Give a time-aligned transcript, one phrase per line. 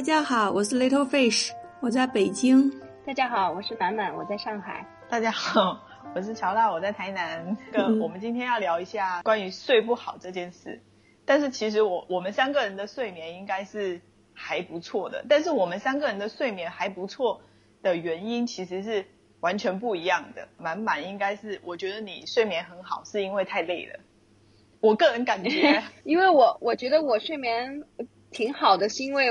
[0.00, 1.50] 大家好，我是 Little Fish，
[1.82, 2.72] 我在北京。
[3.06, 4.86] 大家好，我是满满，我在上海。
[5.10, 5.78] 大家好，
[6.16, 7.54] 我是乔娜，我在台南。
[7.70, 10.80] 个我们今天要聊一下关于睡不好这件事。
[11.26, 14.00] 但是其实我我们三个人的睡眠应该是
[14.32, 17.42] 还不错的，但是我们三个人的睡眠还不错
[17.82, 19.04] 的原因其实是
[19.40, 20.48] 完全不一样的。
[20.56, 24.00] 满满应该是，我觉得你睡眠很好是因为太累了。
[24.80, 27.84] 我个人感觉， 因为我我觉得我睡眠
[28.30, 29.26] 挺好的，是因为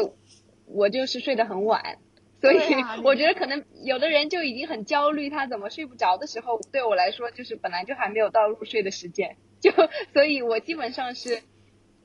[0.71, 1.97] 我就是睡得很晚，
[2.41, 2.57] 所以
[3.03, 9.71] 我觉得可能有的人就已经很焦虑，他怎么睡不着的时候，对我来说就是本来就还没有到入睡的时间，就
[10.13, 11.41] 所以我基本上是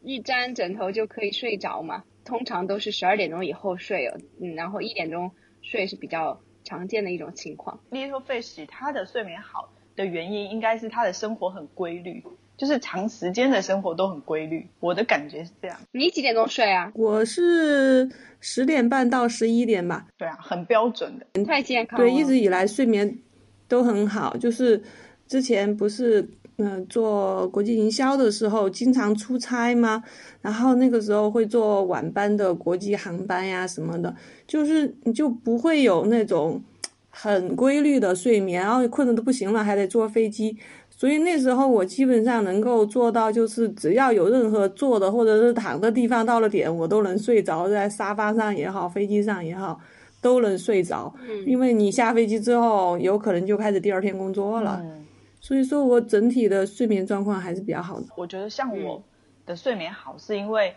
[0.02, 7.80] 一沾枕头就可以睡着嘛，通常都是十二点钟以后睡，嗯，然后一点钟睡是比较常见的一种情况。
[7.90, 12.24] 例如说费时他的睡眠好的原因，应该是他的生活很规律。
[12.56, 15.76] 就是长时间的生活都很规律，我的感觉是这样。
[15.90, 16.92] 你几点钟睡啊？
[16.94, 18.08] 我是
[18.40, 20.06] 十点半到十一点吧。
[20.16, 21.98] 对啊，很标准的，太健康。
[21.98, 23.18] 对，一直以来睡眠
[23.66, 24.36] 都很好。
[24.36, 24.80] 就是
[25.26, 30.04] 之前不是嗯做国际营销的时候，经常出差吗？
[30.40, 34.14] 然后那个时候会坐晚班的国际航班呀什么的，
[34.46, 36.62] 就是你就不会有那种
[37.10, 40.56] 很规律的睡眠，然后困得都不行了，还得坐飞机。
[40.96, 49.80] 所以那时候我基本上能够做到，就是只要有任何坐的或者是躺的地方，到了点我都能睡着，在沙发上也好，飞机上也好，
[50.22, 51.12] 都能睡着。
[51.28, 54.80] 嗯，因为你下飞机之后，有可能就开始第二天工作了。
[54.84, 55.04] 嗯，
[55.40, 58.06] 所以说我整体的睡眠状况还是比较好的。
[58.16, 59.02] 我觉得像我
[59.44, 60.72] 的睡眠好，是因为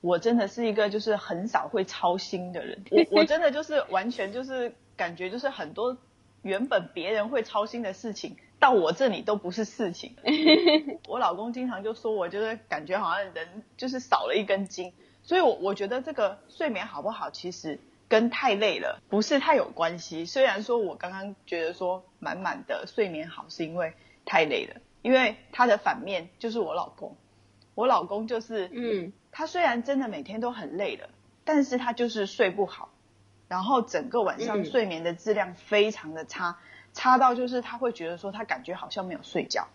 [0.00, 2.76] 我真的是一个就是很少会操心的人。
[2.90, 5.96] 我我真的就是完全就是感觉就是很多
[6.42, 8.34] 原本别人会操心的事情。
[8.60, 10.14] 到我这里都不是事情，
[11.08, 20.26] 我老公经常就说我就是感觉好像人就是少了一根筋，所以我我觉得这个睡眠好不好，其实跟太累了不是太有关系。
[20.26, 23.94] 虽然说我刚刚觉得说满满的睡眠好是因为
[24.26, 27.16] 太累了，因为他的反面就是我老公，
[27.74, 31.08] 我老公就是嗯，他虽然真的每天都很累了，
[31.44, 32.90] 但是他就是睡不好，
[33.48, 36.58] 然后整个晚上睡眠的质量非常的差。
[36.92, 39.68] 差到就是他会觉得说他感觉好像没有睡觉，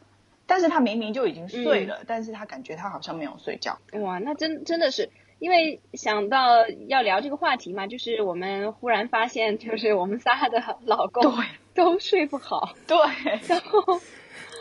[0.46, 3.78] 但是他明明就已经睡了，但是他感觉他好像没有睡觉。
[3.94, 5.10] 哇，那真真的是，
[5.40, 12.98] 因为想到要聊这个话题嘛，就是我们忽然发现，就是我们仨的老公对都睡不好，对，
[13.48, 14.02] 然后。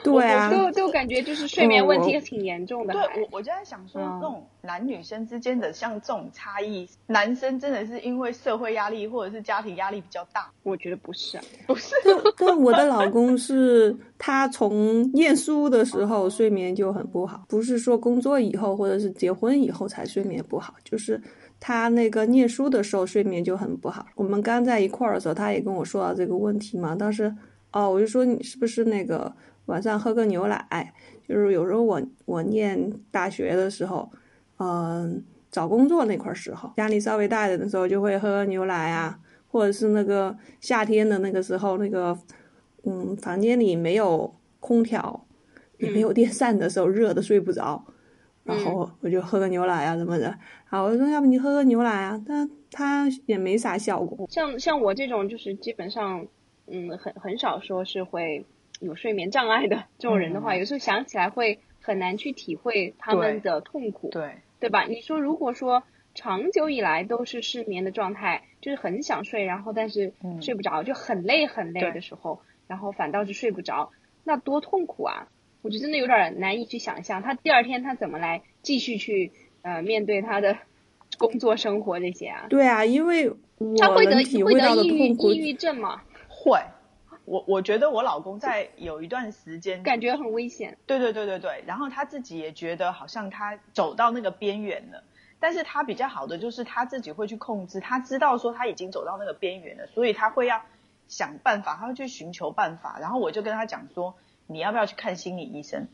[0.04, 2.92] 对啊，就就感觉就是睡眠问题挺严重的。
[2.92, 10.50] 对，我我就在想说，这种男女生之间的像这种差异，男生真的是因为社会压力或者是家庭压力比较大？
[10.62, 11.94] 我觉得不是，啊， 不是。
[12.36, 21.18] 对，我的老公是他从念书的时候睡眠就很不好，不是说工作以后或者是结婚以后才睡眠不好，就是
[21.58, 24.04] 他那个念书的时候睡眠就很不好。
[24.16, 27.34] 我们刚在一块儿的时候，他也跟我说到这个问题嘛，当时
[27.72, 29.34] 哦，我就说你是不是那个。
[29.66, 30.92] 晚上喝个牛奶，
[31.26, 34.10] 就是有时候我我念大学的时候，
[34.58, 42.18] 嗯，找工作那块儿时候，压力稍微大一点的时候，就会喝牛奶啊，或者是那个夏天的那个时候，那个
[42.84, 45.26] 嗯，房间里没有空调，
[45.78, 47.82] 也没有电扇的时候，热的睡不着，
[48.42, 50.38] 然后我就喝个牛奶啊什么的。
[50.66, 54.28] 好，我说要不你喝个牛奶啊，但它也没啥效果。
[54.30, 56.26] 像像我这种就是基本上，
[56.66, 58.44] 嗯，很很少说是会。
[58.80, 64.84] 有睡眠障碍的这种人的话，有时候想起来会很难去体会他们的痛苦，对对吧？
[64.84, 65.82] 你说如果说
[66.14, 73.90] 长久以来都是失眠的状态，就是很想睡，然后但是睡不着，就很累很累的时候，然后反倒是睡不着，
[74.24, 75.28] 那多痛苦啊！
[75.62, 80.58] 我就真的有点难以去想象，他第二天他怎么来继续去呃面对他的
[81.18, 82.46] 工作生活这些啊？
[82.50, 83.30] 对啊，因为
[83.78, 84.12] 他会得
[84.44, 86.02] 会得抑郁抑郁症吗？
[86.28, 86.58] 会。
[87.26, 95.02] 我我觉得我老公在有一段时间感觉很危险，对对对对对，然后他自己也觉得好像他走到那个边缘了，
[95.40, 100.62] 但是他比较好的就是他自己会去控制，他知道说他已经走到那个边缘了，所以他会要
[101.08, 104.14] 想办法，他会去寻求办法，然后我就跟他讲说
[104.46, 105.88] 你要不要去看心理医生，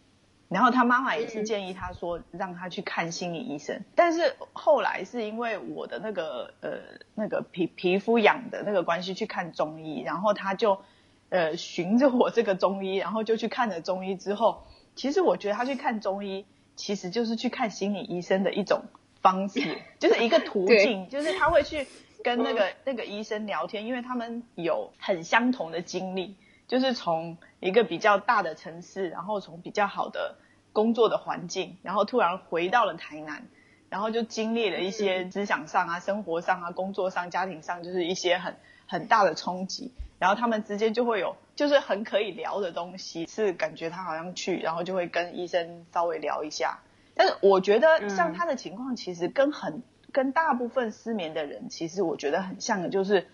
[0.48, 6.70] 然后他妈妈也是建议他说让他去看心理医生，但是后来是因为我的那个呃
[7.14, 10.82] 那个皮皮肤痒的那个关系去看中医，然后他就。
[11.30, 16.44] 呃，循着我这个中医，然后就去看了中医之后，其实我觉得他去看中医，
[16.76, 18.82] 其实就是去看心理医生的一种
[19.22, 21.86] 方式，就是一个途 径，就是他会去
[22.24, 26.34] 跟那个那个医生聊天，因为他们有很相同的经历，
[26.66, 30.36] 就是从一个比较大的城市，然后从比较好的
[30.72, 33.46] 工作的环境，然后突然回到了台南，
[33.88, 38.56] 然后就经历了一些思想上啊、生活上啊、工作上、家庭上，就是一些很
[38.86, 39.92] 很大的冲击。
[40.20, 46.80] 然后他们之间就会有，就是很可以聊的东西，是感觉他好像去，然后就会跟医生稍微聊一下。
[47.14, 49.82] 但是我觉得像他的情况，其实跟很
[50.12, 53.28] 跟大部分失眠的人，其实我觉得很像的，就是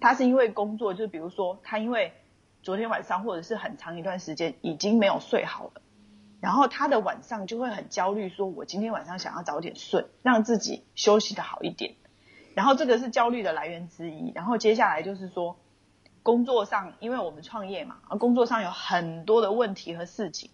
[0.00, 2.12] 他是因为工作，就比如说他因为
[2.62, 5.80] 昨天晚上或者是很长一段时间已经没有睡好了，
[6.40, 11.94] 然后他的晚上就会很焦虑，说我今天晚上想要早点睡，让自己休息的好一点。
[12.54, 14.32] 然后这个是焦虑的来源之一。
[14.34, 15.56] 然后接下来就是说
[16.22, 20.50] 工作上，因为我们创业嘛，啊，工作上有很多的问题和事情，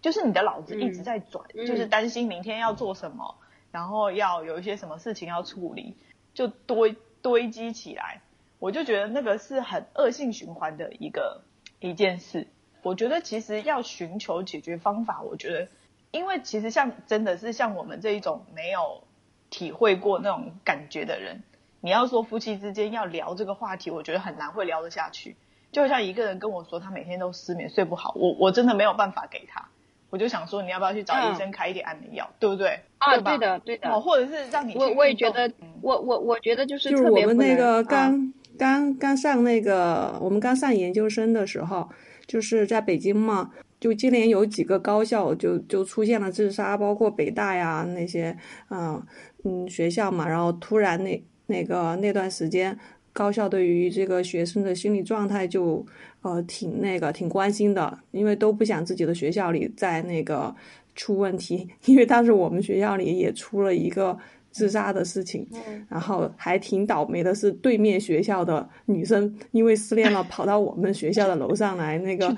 [0.00, 3.36] 就是你的脑子一直在转，就是担心明天要做什么。
[3.70, 5.94] 然后要有一些什么事情要处理，
[6.32, 8.22] 就堆堆积起来，
[8.58, 11.42] 我就觉得那个是很恶性循环的一个
[11.78, 12.48] 一件事。
[12.82, 15.68] 我觉得其实要寻求解决方法，我觉得，
[16.12, 19.04] 因为其实像真的是像我们这一种没有
[19.50, 21.42] 体会过那种感觉的人，
[21.88, 25.34] 你要说夫妻之间要聊这个话题，我觉得很难会聊得下去。
[25.72, 29.66] 就像一个人跟我说他每天都失眠睡不好，我我真的没有办法给他。
[30.10, 32.78] 我就想说，你要不要去找医生开一点安眠药，对不对？
[32.98, 33.88] 啊，对的，对的。
[33.88, 35.50] 哦，或者是让你我我也觉得，
[35.80, 41.88] 我我我觉得就是就是我们那个刚刚刚上那个，我们刚上研究生的时候，
[42.26, 43.50] 就是在北京嘛，
[43.80, 48.36] 就今年有几个高校就就出现了自杀，包括北大呀那些，
[48.68, 49.02] 嗯
[49.44, 52.78] 嗯学校嘛，然后突然那那个那段时间。
[53.10, 55.84] 高校对于这个学生的心理状态就
[56.22, 60.54] 呃挺那个挺关心的，因为都不想自己的学校里在那个
[60.94, 61.68] 出问题。
[61.86, 64.16] 因为当时我们学校里也出了一个
[64.52, 65.44] 自杀的事情，
[65.88, 72.32] 然后还挺倒霉的是对面学校的女生因为失恋了跑到我们学校的楼上来那个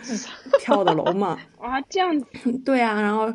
[0.60, 1.38] 跳的楼嘛。
[1.58, 2.18] 啊，这样
[2.64, 3.30] 对啊，然后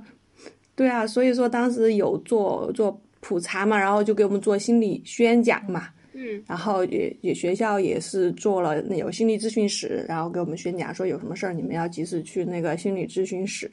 [0.75, 5.89] 对啊，所以说当时有做做普查嘛，然后就给我们做心理宣讲嘛。
[6.13, 13.67] 嗯，然后也也学校也是做了那有心理咨询室，然后给我们宣讲说有什么事儿你们要及时去那个心理咨询室，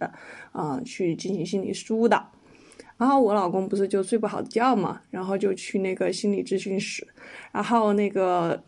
[0.52, 2.26] 啊，去进行心理疏导。
[2.96, 7.06] 然后我老公不是就睡不好觉嘛，然后就去那个心理咨询室，
[7.52, 8.58] 然后那个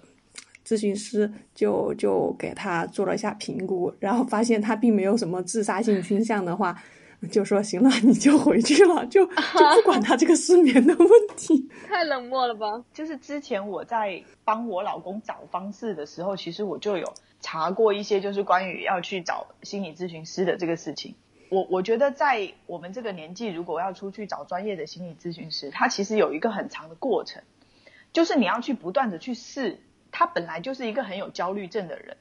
[0.66, 6.76] 咨询师就就给他做了一下评估，然后发现他并没有什么自杀性倾向的话。
[7.28, 9.32] 就说行了，你就回去了，就就
[9.76, 11.68] 不管他这个失眠的问题。
[11.88, 12.84] 太冷漠了吧？
[12.92, 21.14] 就是之前我在帮我老公找方式的时候，其实我就有查过一些，就是关于要去找心理咨询师的这个事情。
[21.50, 27.42] 我我觉得在我们这个年纪，如果要出去找专业的心理咨询师，他其实有一个很长的过程，
[28.12, 29.78] 就是你要去不断的去试。
[30.10, 32.16] 他本来就是一个很有焦虑症的人。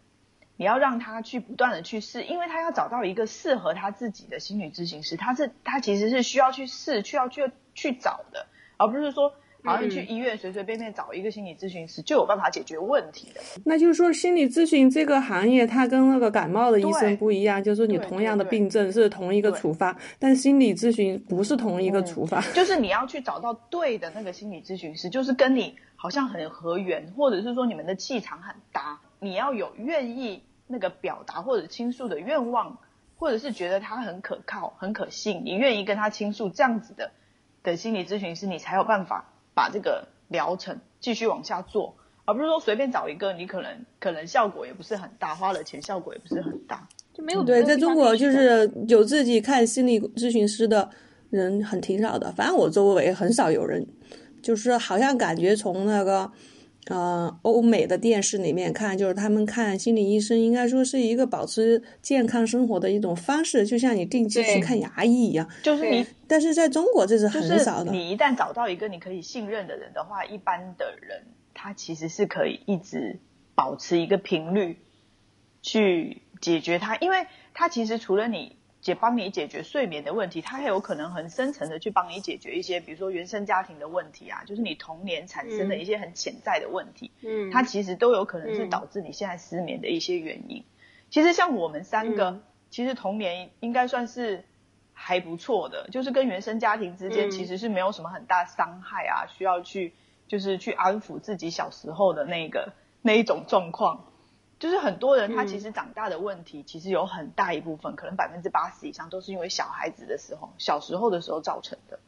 [0.56, 8.46] 你要让他去不断的去试，因为他要找到一个适合他自己的心理咨询师，他是他其实是需要去试，需要去去找的，
[8.78, 9.34] 而不是说
[9.64, 13.42] 好像去医院随随便便找一个心理咨询师就有办法解决问题的。
[13.66, 29.00] 那就是说，心理咨询这个行业，它跟那个感冒的医生不一样，就是说你同样的病症是同一个处方，但心理咨询不是同一个处方，就是你要去找到对的那个心理咨询师，就是跟你好像很合缘，或者是说你们的气场很搭。
[29.24, 32.78] 你要有愿意那个表达或者倾诉的愿望，
[33.16, 37.12] 或者是觉得他很可靠、很可信，你愿意跟他倾诉这样子的
[37.64, 50.90] 的心理咨询师，你才有办法把这个疗程继续往下做，而不是说随便找一个，你可能可能效果也不是很大，花了钱效果也不是很大，就没有对，在中国就是有自己看心理咨询师的
[51.30, 53.88] 人很挺少的，反正我周围很少有人，
[54.42, 56.32] 就是好像感觉从那个。
[56.88, 65.48] 呃，欧美的电视里面看，就是他们看心理医生，应该说是一个保持健康生活的一种方式，就像你定期去看牙医一样。
[65.62, 67.92] 就是你，但是在中国这是很少的。
[67.92, 71.24] 你一旦找到一个你可以信任的人的话，一般的人
[71.54, 73.20] 他其实是可以一直
[73.56, 74.78] 保持一个频率
[75.62, 78.58] 去解决他，因为他其实除了你。
[78.84, 90.66] 解帮你解决睡眠的问题，它还有可能很深层的去帮你解决一些，比如说原生家庭的问题啊，就是你童年产生的一些很潜在的问题，嗯，它其实都有可能是导致你现在失眠的一些原因。
[91.10, 94.44] 其实像我们三个，其实童年应该算是
[94.92, 99.94] 还不错的，就是跟原生家庭之间其实是没有什么很大伤害啊，需要去
[100.28, 104.08] 就是去安抚自己小时候的那个那一种状况。
[104.64, 112.00] 就是很多人他其实长大的问题，其实有很大一部分，可能百分之八十以上都是因为小孩子的时候、小时候的时候造成的。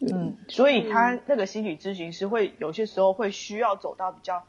[0.00, 4.44] 嗯，所以他那个心理咨询师会有些时候会需要走到比较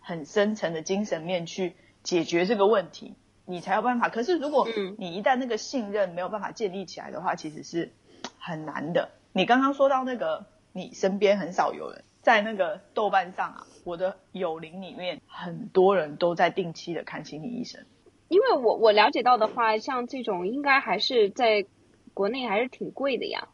[0.00, 4.08] 很深层的精神面去解决这个问题，你才有办法。
[4.08, 7.92] 可是如果你一旦那个信任没有办法建立起来的话，其实是
[8.38, 9.10] 很难的。
[9.34, 17.84] 你刚刚说到那个你身边很少有人在那个豆瓣上啊，我的友邻里面很多人都在定期的看心理医生。
[18.28, 21.66] 因为我我了解到的话，像这种应该还是在
[22.14, 23.48] 国内还是挺贵的呀，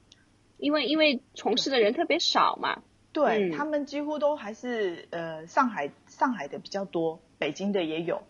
[0.58, 2.82] 因为因为从事的人特别少嘛。
[3.12, 8.22] 对他们几乎都还是呃上海上海的比较多，北京的也有。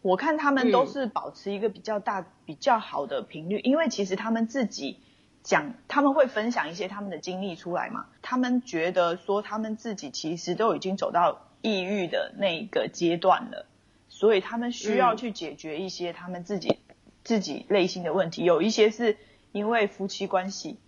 [0.00, 4.98] 我看他们都是保持一个比较大比较好的频率，因为其实他们自己
[5.42, 13.66] 讲他们会分享一些他们的经历出来嘛，他们觉得说他们自己其实都已经走到抑郁的那个阶段了。
[14.08, 16.78] 所以他们需要去解决一些他们自己
[17.24, 19.16] 自己内心的问题，有一些是
[19.50, 20.78] 因为夫妻关系，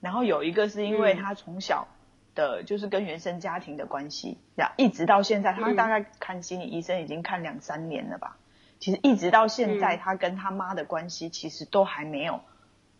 [0.00, 1.88] 然后有一个是因为他从小
[2.34, 8.36] 的就是跟原生家庭的关系，呀，一直到现在，他大概看心理医生已经看两三年了吧。
[8.78, 12.40] 其实一直到现在，他跟他妈的关系其实都还没有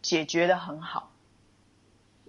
[0.03, 1.11] 解决的很好。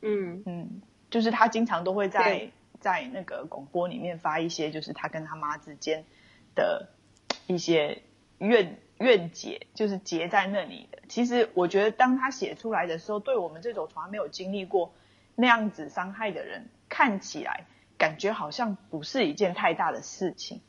[0.02, 6.06] 嗯嗯，就是他经常都会在在那个广播里面发一些，就是他跟他妈之间
[6.56, 6.90] 的。
[7.46, 8.02] 一些
[8.38, 11.00] 怨怨结就是结在那里的。
[11.10, 14.94] 其实我觉得，当他写出来的时候，对我们这种从来没有经历过
[15.36, 17.66] 那样子伤害的人，看起来
[17.98, 20.62] 感觉好像不是一件太大的事情。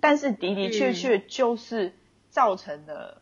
[0.00, 1.92] 但是的的确确就是
[2.30, 3.20] 造成了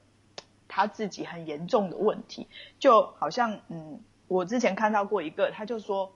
[0.73, 2.49] 他自己很严重的问题。
[2.79, 6.13] 就好像，嗯，我之前看到过一个，他就说。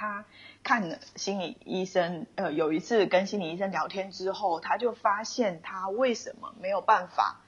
[0.00, 0.24] 他
[0.62, 7.40] 看了心理医生，呃，有一次跟心理医生聊天之后，他就发现他为什么没有办法，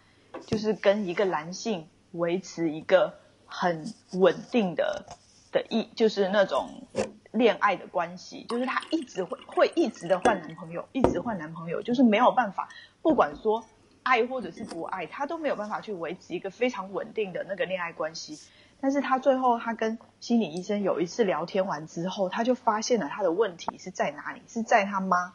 [0.49, 5.05] 就是跟一个男性维持一个很稳定的
[5.53, 6.89] 的一，就是那种
[7.31, 12.69] 恋爱的关系，就是他一直会会一直的换男朋友，一直换男朋友，就是没有办法，
[13.01, 13.65] 不管说
[14.03, 18.39] 爱或者是不爱，他都没有办法去维持一个非常稳定的那个恋爱关系。
[18.81, 25.35] 但是他最后，他跟心理医生有一次聊天完之后，他就发现了他的问题是在哪里，是在他妈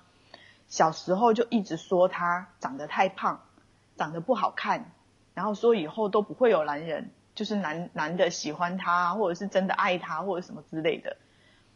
[0.67, 3.41] 小时候就一直说他长得太胖，
[3.97, 4.91] 长得不好看，
[5.35, 11.17] 然后说以后都不会有男人，就是男男的喜欢他，或者是真的爱他，或者什么之类的。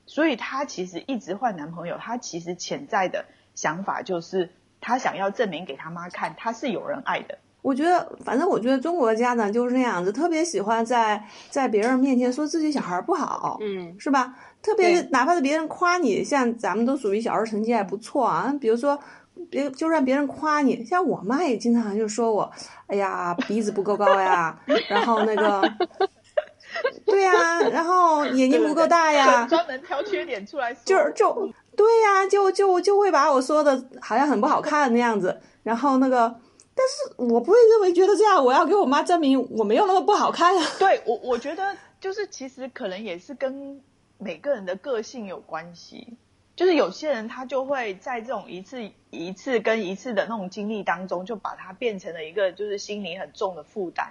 [0.08, 7.38] 所以他其实一直换男朋友，他其实潜在的想法就是他想要证明给他妈看，他是有人爱的。
[7.62, 14.34] 我觉得，反正我觉得中国家长就是那样子，特别喜欢在在别人面前说自己小孩不好，嗯，是吧？
[14.62, 18.54] 特别是哪怕是别人夸你，像咱们都属于小时候成绩还不错啊。
[18.62, 18.98] 比如说，
[19.50, 22.50] 别就让别人夸你，像我妈也经常就说我，
[22.88, 24.58] 哎呀，鼻子不够高呀，
[24.90, 25.62] 然后那个，
[27.06, 36.36] 对呀，然后眼睛不够大呀，专门挑缺点出来，就是就对呀，就就就会把我说的好像很不好看那样子，然后那个。
[36.76, 40.66] 但是我不会认为觉得这样，我要给我妈证明我没有那么不好看啊。
[40.78, 43.82] 对我，我觉得就是其实可能也是跟
[44.18, 46.18] 每个人的个性有关系。
[46.58, 54.08] 就是有些人他就会在这种一次一次跟一次的那种经历当中，就把它变成了一个就是心理很重的负担，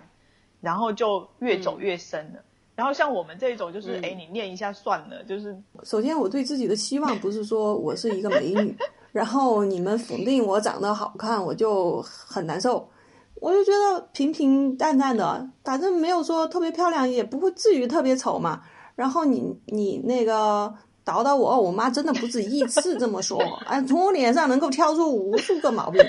[0.63, 2.41] 然后就越走越深了。
[2.79, 5.21] 然后像我们这种，就是哎，你念一下算了。
[5.25, 8.73] 就是首先我对自己的期望不是说我是一个美女。
[9.11, 12.89] 然后你们否定我长得好看，我就很难受。
[13.41, 18.63] 我就觉得平平淡淡的，反正没有说特别漂亮，也不会至于特别丑嘛。
[18.95, 20.73] 然后你你那个
[21.05, 26.01] 叨叨我，我妈真的不止一次这么说，哎，从我脸上能够挑出无数个毛病。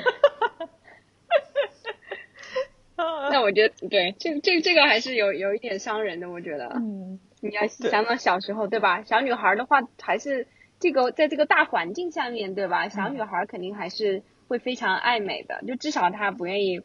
[3.32, 6.68] 那我觉得对，这这这个还是有有一点伤人的，我觉得。
[6.76, 7.20] 嗯。
[7.42, 9.04] 你要想想小时候，对吧？
[9.04, 10.48] 小女孩的话还是。
[10.82, 12.88] 这个在这个大环境下面对吧？
[12.88, 16.80] 小女孩肯定还是会非常爱美的，就至少她不愿意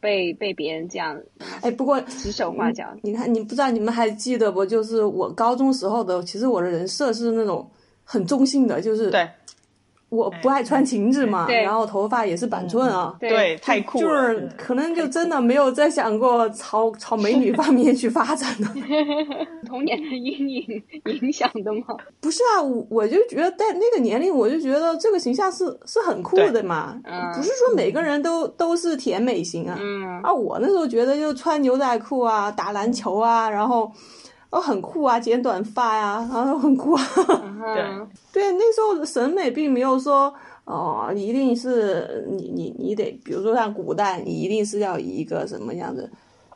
[0.00, 1.22] 被被别人这样
[1.62, 2.84] 哎，不过指手画脚。
[3.02, 4.66] 你看，你不知道你们还记得不？
[4.66, 7.70] 就是我高中时候的，其实我的人设是那种
[8.02, 9.28] 很中性的，就是对。
[10.12, 14.34] 我不爱穿裙子嘛，然后头发也是板寸啊，对，太酷了。
[14.34, 18.68] 就是可能就真的没有再想过朝朝美女方面去发展的。
[19.66, 21.96] 童年的阴影影响的吗？
[22.20, 27.00] 不是啊，我我就觉得在那个年龄，我就觉得这个形象是是很酷的嘛。
[27.34, 29.78] 不是说每个人都都是甜美型啊。
[29.80, 30.20] 嗯。
[30.22, 33.90] 啊，我那时候觉得就穿牛仔裤啊，打篮球啊，然后。
[34.52, 37.02] 哦，很酷啊，剪短发呀，然后很酷啊。
[37.74, 40.32] 对对，那时候的审美并没有说，
[40.64, 46.10] 哦，一定是你你你得，比如说像古代，你一定是要以一个什么样子，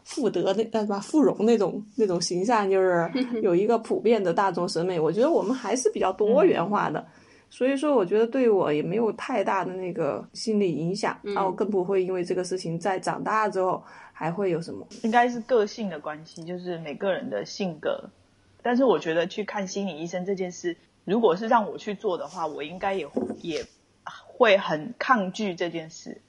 [0.05, 3.11] 富德那呃什么富荣那种那种形象，就是
[3.43, 5.01] 有一个普遍的大众审美。
[5.01, 7.03] 我觉得我们还是比较多元化的，
[7.49, 13.83] 所以说我觉得对我也没有太大的那个心理影响，然后更不会因为这个事情在长大之后。
[14.19, 14.87] 还会有什么？
[15.03, 18.09] 应该是个性的关系，就是每个人的性格
[18.63, 23.07] 但是我觉得去看心理医生这件事，如果是让我去做的话，我应该也
[23.43, 23.67] 也
[24.05, 26.23] 会很抗拒这件事。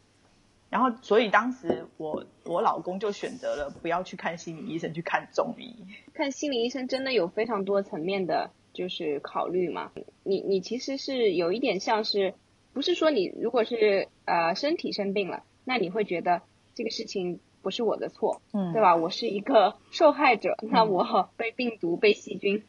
[0.70, 5.74] 然后，所以当时我我老公就选择了不要去看心理医生，去看中医。
[6.14, 9.94] 看心理医生真的有非常多层面的，就是考虑嘛。
[10.24, 12.34] 你你其实是有一点像是，
[12.74, 16.42] 不是说你如果是呃身体生病了，那你会觉得
[16.76, 18.96] 这个事情不是我的错，嗯，对吧？
[18.96, 22.64] 我是一个受害者，那我 被病毒、被细菌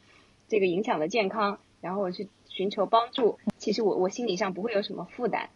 [0.48, 5.50] 这个影响了健康，然后我去寻求帮助，其实我我心理上不会有什么负担，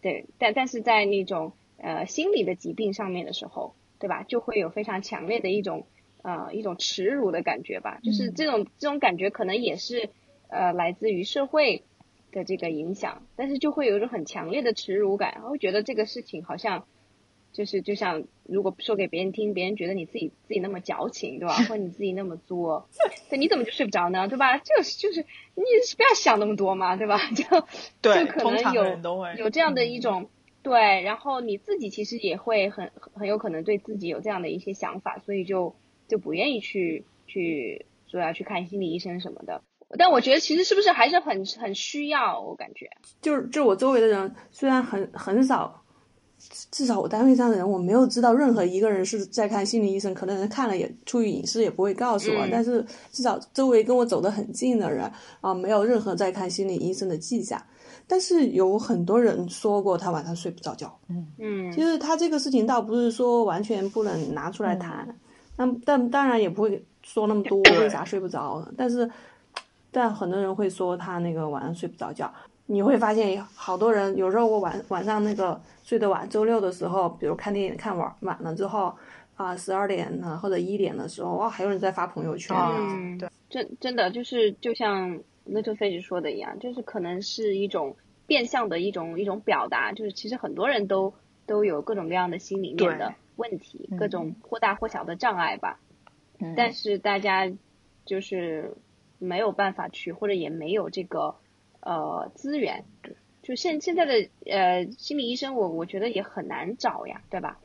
[0.00, 0.26] 对。
[0.38, 4.22] 但但是在那种呃，心理的疾病上面的时候，对吧？
[4.22, 5.86] 就会有非常强烈的一种
[6.22, 7.98] 呃一种耻辱的感觉吧。
[8.04, 10.08] 就是这种这种感觉可能也是
[10.46, 11.82] 呃来自于社会
[12.30, 16.86] 的这个影响，但是就会有一种很强烈的耻辱感，会觉得这个事情好像
[17.54, 21.54] 就是就像如果说给别人听，别人觉得你自己自己那么矫情，对吧？
[21.64, 22.86] 或者你自己那么作，
[23.30, 24.28] 对，你怎么就睡不着呢？
[24.28, 24.58] 对吧？
[24.58, 25.20] 就是就是
[25.54, 25.62] 你
[25.96, 27.18] 不要想那么多嘛，对吧？
[27.34, 27.44] 就
[28.02, 28.84] 对，就可能有
[29.38, 30.30] 有这样的一嗯种。
[30.62, 35.76] 对，然后你自己其实也会很很有可能对自己有这样的一些想法，所以就
[36.08, 39.62] 就不愿意去去说要去看心理医生什么的。
[39.98, 42.88] 但我觉得其实是不是还是很很需要，我感觉
[43.20, 45.83] 就是就我周围的人虽然很很少，
[46.70, 52.48] 至少我单位上的人我没有知道任何一个人是在看心理医生，可能人看了也出于隐私也不会告诉我，嗯。
[52.50, 55.10] 但是至少周围跟我走得很近的人
[55.40, 57.60] 啊，没有任何在看心理医生的迹象。
[58.06, 61.26] 但是有很多人说过他晚上睡不着觉，嗯。
[61.38, 61.72] 嗯。
[61.72, 65.08] 其实他这个事情倒不是说完全不能拿出来谈，
[65.56, 69.10] 但但当然也不会说那么多 为啥睡不着，但是
[69.90, 72.30] 但很多人会说他那个晚上睡不着觉，
[72.66, 78.94] 你会发现好多人有时候我晚晚上那个睡得晚，周六的时候，比如看电影看晚晚了之后
[79.36, 85.10] 啊十二点呢或者一点的时候，哇还有人在发朋友圈，嗯，对，真真的就是就像
[85.46, 87.96] Little Fish 说的一样，就是可能是一种
[88.26, 91.12] 变相的一种一种表达，就是其实很多人都
[91.46, 95.78] 都有各种各样的心里面的问题，嗯各种或大或小的障碍吧。
[96.40, 97.52] 嗯但是大家
[98.06, 98.74] 就是
[99.18, 101.36] 没有办法去，或者也没有这个
[101.84, 102.84] 呃资源。
[103.42, 107.60] 就现现在的呃心理医生我，我觉得也很难找呀，对吧？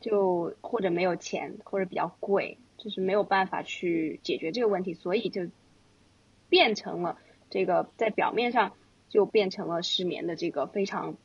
[0.00, 5.48] 就或者没有钱，或者比较贵，就是没有办法去解决这个问题，所以就
[6.48, 7.18] 变成了
[7.50, 8.74] 这个在表面上
[9.08, 11.16] 就变成了失眠的这个非常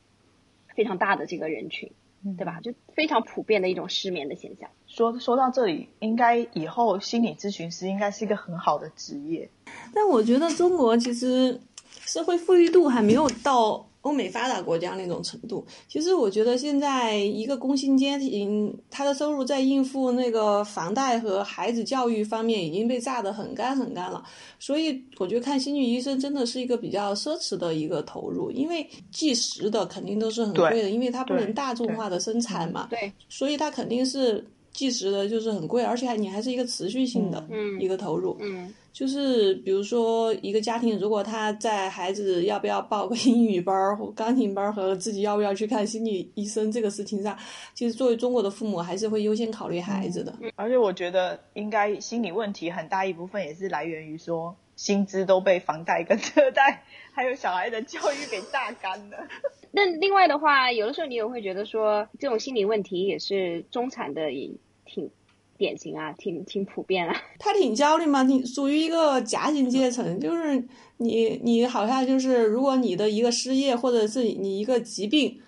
[0.75, 1.91] 非常大的这个人群，
[2.35, 2.61] 对吧？
[2.61, 4.71] 就非常普遍的一种失眠的现象。
[4.87, 9.51] 说说到这里，应该以后心理咨询师应该是一个很好的职业。
[9.93, 11.61] 但我觉得中国其实
[12.05, 15.65] 社会富裕度还没有到欧美发达国家那种程度。
[15.87, 24.21] 其实我觉得现在一个工薪阶庭，他的收入在应付那个房贷和孩子教育方面已经被榨得很干很干了。
[24.59, 38.35] 所以我觉得看心理医生真的是一个比较奢侈的一个投入，因为计时的肯定都是很贵的，因为它不能大众化的生产嘛，对，所以它肯定是计时的，就是很贵，而且还你还是一个持续性的嗯一个投入。
[38.41, 47.35] 嗯就是比如说一个家庭，如果他在孩子要不要报个 英语班儿或钢琴班儿和自己要不要去看心理医生这个事情上，
[47.73, 50.37] 其实作为中国的父母还是会优先考虑孩子的。
[50.55, 59.17] 而且我觉得应该心理问题很大一部分也是来源于说薪资都被房贷跟车贷还有小孩的教育给榨干了。
[59.75, 64.51] 那另外的话，有的时候你也会觉得说，这种心理问题也是中产的也
[64.85, 65.09] 挺
[65.57, 67.15] 典型啊，挺挺普遍啊。
[67.39, 70.63] 他挺焦虑嘛，你属于一个夹心阶层，就是
[70.97, 75.39] 你你好像就是如果你的一个失业或者是你一个疾病，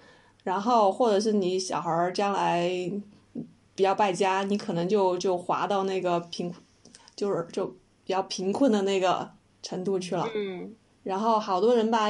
[0.44, 2.70] 然后或者是你小孩儿将来
[3.76, 6.54] 比较败家，你可能就就滑到那个贫，
[7.16, 9.30] 就是就比较贫困的那个
[9.62, 10.28] 程度去了。
[10.36, 12.08] 嗯然后好多人吧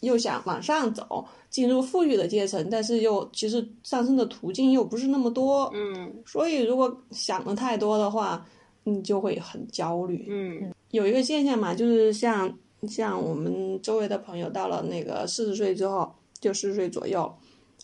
[0.00, 5.70] 又想往上走，进入富裕的阶层，但是又其实上升的途径又不是那么多。
[5.74, 8.44] 嗯所以如果想的太多的话，
[8.84, 10.26] 你就会很焦虑。
[10.28, 17.30] 嗯有一个现象嘛，就是像像我们周围的朋友到了那个四十岁之后，就四十岁左右，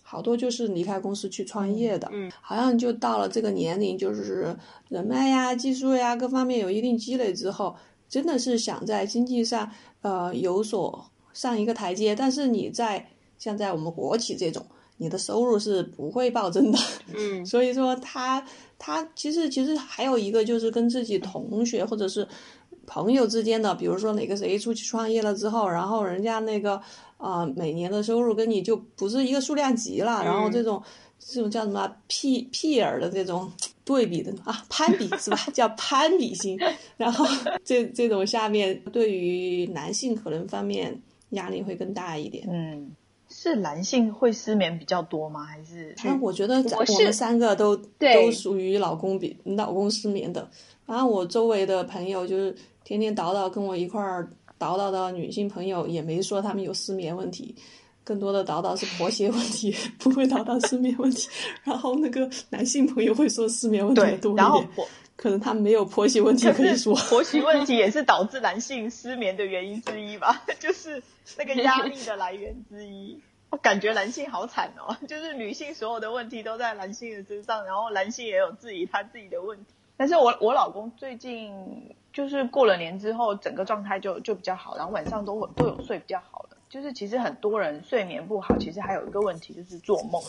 [0.03, 4.57] 好多就是离开公司去创业的，嗯好像就到了这个年龄，就是
[4.89, 7.75] 人脉呀、技术呀各方面有一定积累之后，
[8.09, 9.71] 真的是想在经济上
[10.03, 13.07] 呃有所上一个台阶，但是你在
[13.45, 14.65] 像在我们国企这种，
[14.97, 16.79] 你的收入是不会暴增的。
[17.15, 18.43] 嗯所以说他
[18.79, 22.27] 他其实其实还有一个就是跟自己同学或者是
[22.87, 26.81] 朋友之间的，比如说哪个谁出去创业了之后，然后人家那个
[27.19, 30.83] 呃每年的收入跟你就不是一个数量级了，然后这种
[31.19, 33.51] 这种叫什么 P P 尔的这种
[33.85, 35.37] 对比的啊，攀比是吧？
[35.53, 36.59] 叫攀比心。
[36.97, 37.27] 然后
[37.65, 42.47] 这这种下面对于男性可能方面压力会更大一点。
[42.51, 42.95] 嗯，
[43.51, 45.45] 是男性会失眠比较多吗？
[45.45, 45.95] 还是？
[46.03, 50.49] 那，我觉得我们三个都都属于老公比老公失眠的。
[50.87, 54.29] 然后我周围的朋友就是天天叨叨跟我一块儿
[54.59, 57.55] 叨叨的女性朋友也没说他们有失眠问题。
[58.03, 61.29] 更多的叨叨是婆媳问题， 不会叨叨失眠问题。
[61.65, 64.69] 然后那个男性朋友会说失眠问题多一点，
[65.17, 66.95] 可能他没有婆媳问题可以说。
[66.95, 71.03] 婆媳问 题也是导致男性失眠的原因之一吧， 就是
[71.39, 73.19] 那个压力的来源之一。
[73.55, 79.73] 我感觉男性好惨哦， 就是女性所有的问题都在男性的身上，然后男性也有自己他自己的问题。
[79.97, 86.57] 但是我我老公最近就是过了年之后，整个状态就就比较好，然后晚上都都有睡比较好了。
[86.69, 90.21] 就是其实很多人睡眠不好，其实还有一个问题就是做梦，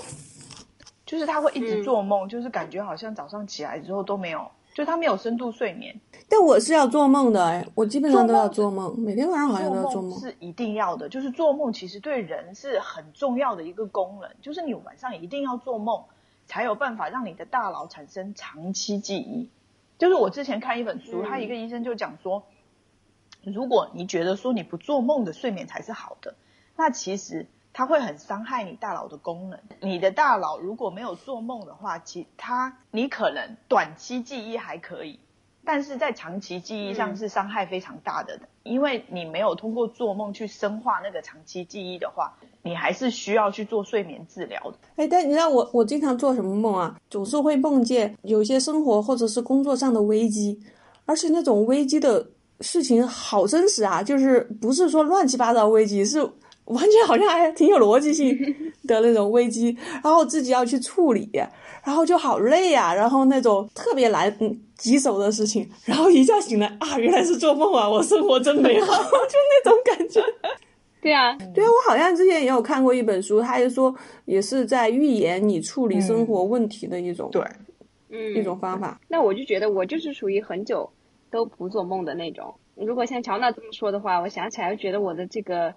[1.08, 6.00] 就是他会一直做梦，就是感觉好像早上起来之后都没有，就他没有深度睡眠。
[6.30, 10.20] 但我是要做梦的哎，我基本上都要做梦，每天晚上好像都要做梦。
[10.20, 16.04] 是一定要的，就是做梦其实对人是很重要的一个功能，就是你晚上一定要做梦，
[16.46, 19.50] 才有办法让你的大脑产生长期记忆。
[19.98, 22.44] 就是我之前看一本书，他一个医生就讲说。
[23.44, 26.34] 如果你觉得说你不做梦的睡眠才是好的，
[26.76, 27.46] 那其实
[27.78, 29.60] 它会很伤害你大脑的功能。
[29.82, 35.20] 你的大脑如果没有做梦的话，其它你可能短期记忆还可以，
[35.66, 38.40] 但是在长期记忆上是伤害非常大的。
[38.64, 42.34] 因为你没有通过做梦去深化那个长期记忆的话，
[42.64, 44.78] 你还是需要去做睡眠治疗的。
[44.96, 46.96] 哎，但你知道我我经常做什么梦啊？
[47.10, 50.58] 总是会梦见有些生活或者是工作上的危机，
[51.06, 52.26] 而且那种危机的。
[52.62, 56.26] 事情好真实啊，就是不是说乱七八糟危机，是
[56.66, 58.38] 完全好像还挺有逻辑性
[58.88, 61.30] 的那种危机，然后自己要去处理，
[61.84, 64.36] 然后就好累呀，然后那种特别难
[64.78, 70.22] 棘手的事情，然后一觉醒来啊，原来是做梦啊，我生活真美好， 就那种感觉。
[71.02, 73.94] 对啊，对啊，我好像之前也有看过一本书，他就说
[74.26, 77.44] 也是在预言你处理生活问题的一种对，
[78.10, 79.00] 嗯，一种方法。
[79.08, 80.90] 那我就觉得我就是属于很久。
[81.32, 82.54] 都不做梦的那种。
[82.76, 85.74] 如果像乔娜这么说的话，我想起来觉得我的这个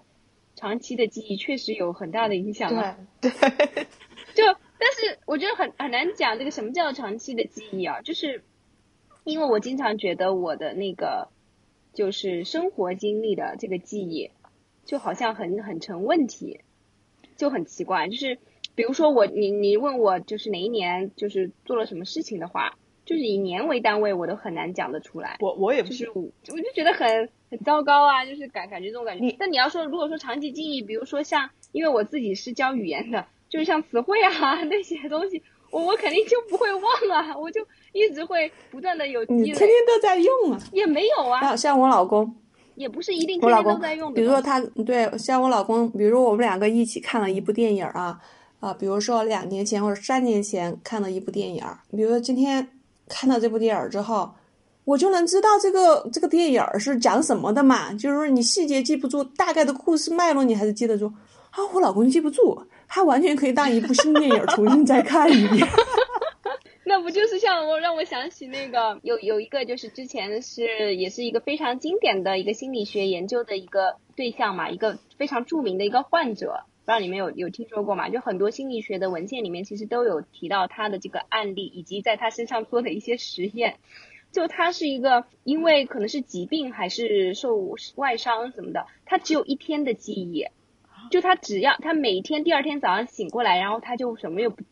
[0.59, 2.97] 长期的记忆确实有很大的影响啊。
[3.21, 3.31] 对，
[4.35, 4.43] 就
[4.77, 8.43] 但是我觉得很很难讲这个什么叫长期的记忆啊，就是
[9.23, 11.29] 因为我经常觉得我的那个
[11.93, 14.31] 就是生活经历的这个记忆
[14.83, 16.59] 就好像很很成问题，
[17.37, 18.09] 就很奇怪。
[18.09, 18.37] 就是
[18.75, 22.77] 比如说我你你问我就是哪一年就是做了什么事情的话。
[23.09, 25.37] 就是以年为单位，我都很难讲得出来。
[25.39, 29.35] 我我也不是，我就觉得很很糟糕啊，就是感感觉这种感觉。
[29.39, 35.41] 但你要说，如果说长期记忆，比如说像，因为我自己是教语言的，就是像词汇啊 那些东西，
[35.71, 39.43] 我我肯定就不会忘啊，我就一直会不断的有积累。
[39.45, 40.59] 天天都在用啊？
[40.71, 41.55] 也没有啊。
[41.55, 42.31] 像我老公，
[42.75, 44.13] 也不是一定天天都在用。
[44.13, 48.19] 比如说他对，像我老公，比如我们两个一起看了一部电影啊
[48.59, 52.69] 啊，比如说两年前或者三年前看了一部电影，比如说今天。
[53.09, 54.31] 看到这部电影之后，
[54.85, 57.91] 我就能知道这个这个电影是讲什么的嘛？
[57.93, 61.11] 就是说你细节记不住，大概的故事脉络你还是记得住
[61.49, 61.59] 啊。
[61.73, 65.67] 我老公记不住，他完全可以当一部新电影重新再看一遍。
[66.85, 76.63] 那不就是像我让我想起那个有有一个就是之前是也是一个非常经典的一个心理学研究的一个对象嘛，一个非常著名的一个患者。
[76.89, 78.09] 不知道你们有有听说过吗？
[78.09, 83.75] 就很多心理学的文献里面，其实都有提到他的这个案例，以及在他身上做的一些实验。
[84.31, 90.47] 就他是一个，因为可能是疾病还是受外伤什么的，他只有一天的记忆。
[91.11, 94.63] 就他只要他每天第二天早上醒过来，然后他就什么也不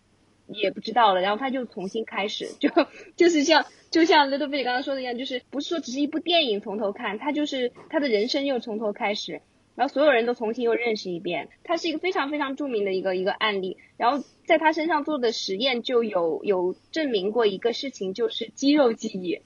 [0.48, 2.68] 也不知道了，然后他就重新开始， 就
[3.16, 9.44] 就是像就像 Little Bit 刚刚说的一样，就是不是说只是一部电影从头看，他就是他的人生又从头开始。
[9.78, 13.78] 然后所有人都重新又认识一遍，他是一个非常非常著名的一个一个案例。
[13.96, 19.42] 然后在他身上做的实验就有有证明过一个事情，就是肌肉记忆，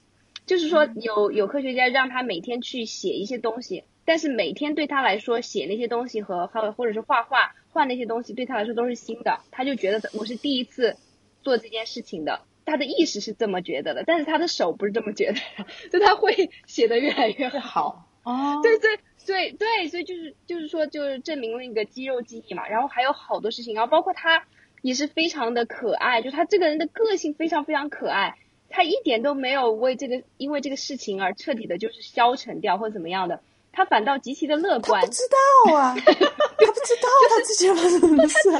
[0.46, 10.96] 就是说有有科学家让他每天去写一些东西，但是每天对他来说写那些东西和和或者是画画画那些东西对他来说都是新的，他就觉得我是第一次
[11.42, 15.38] 做这件事情的，他的意识是这么觉得的，但是他的手不是这么觉得，
[15.92, 18.08] 就他会写的越来越好。
[18.24, 18.98] 哦，对对。
[19.26, 22.68] 对对，所以就是就是说，就是证明了一个肌肉记忆嘛。
[22.68, 24.44] 然后还有好多事情，然后包括他
[24.82, 28.36] 也是非常的可爱，就他这个人的个性非常非常可爱，
[28.68, 33.40] 他一点都没有为这个因为这个事情而彻底的就是消沉掉或者怎么样的，
[33.72, 35.00] 他反倒极其的乐观。
[35.00, 38.50] 他不知道啊， 他不知道他自己发生什么事。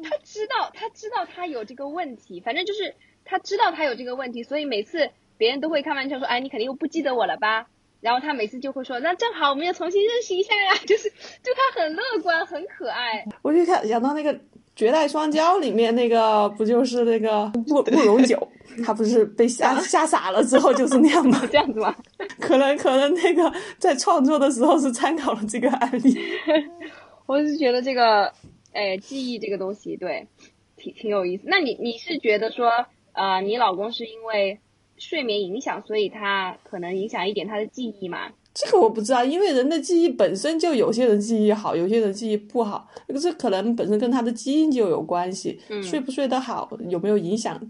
[0.00, 2.94] 他知道，他知道他有这个问题，反正就是。
[3.30, 7.66] 他知道他有这个问题，所以每次别人都会开玩笑说，哎，你肯定又不记得我了吧？
[8.00, 13.24] 然后他每次就会说，那正好我们要重新认识一下呀， 就是就他很乐观，很可爱。
[13.42, 14.32] 我就想想到那个
[14.76, 18.48] 《绝代双骄》里面那个，不就是那个慕慕容九，
[18.86, 21.40] 他不是被吓吓傻了之后就是那样吗？
[21.50, 21.92] 这样子吗？
[22.38, 26.16] 可能可能那个在创作的时候是参考了这个案例。
[27.26, 28.32] 我是觉得这个，
[28.72, 30.28] 哎，记忆这个东西，对，
[30.76, 31.42] 挺挺有意思。
[31.46, 32.70] 那你你是觉得说，
[33.12, 34.60] 呃，你老公是因为？
[34.98, 38.30] 睡眠影响，所以他可能影响一点他的记忆嘛？
[38.54, 42.88] 这个我不知道，因为人的记忆本身就有些人记忆好，有些人记忆不好，
[43.20, 45.60] 这可能本身跟他的基因就有关系。
[45.82, 47.60] 睡不睡得好，有没有影响？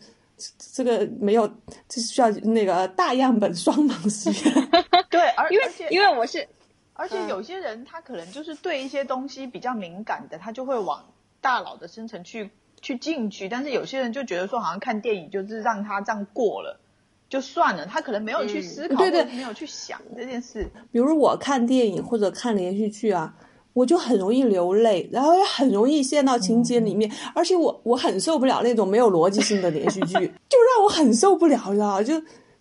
[0.73, 1.51] 这个没有，
[1.89, 4.69] 这需要那个大样本双盲实验。
[5.11, 6.49] 对，而因为因为我是，
[6.95, 11.05] 而且有些人他可能就是对一些东西比较敏感的，他就会往
[11.41, 13.49] 大脑的深层去去进去。
[13.49, 16.81] 但是有些人就觉得说，好像看电影就是让他这样过了。
[17.29, 20.67] 就算了，他可能没有去思考，对对，没有去想这件事。
[20.91, 23.35] 比如我看电影或者看连续剧啊，
[23.75, 30.15] 我就很容易流泪，然后也很容易陷到情节里面，而且我我很受不了那种没有逻辑性的连续剧，
[30.49, 32.15] 就让我很受不了，知道就，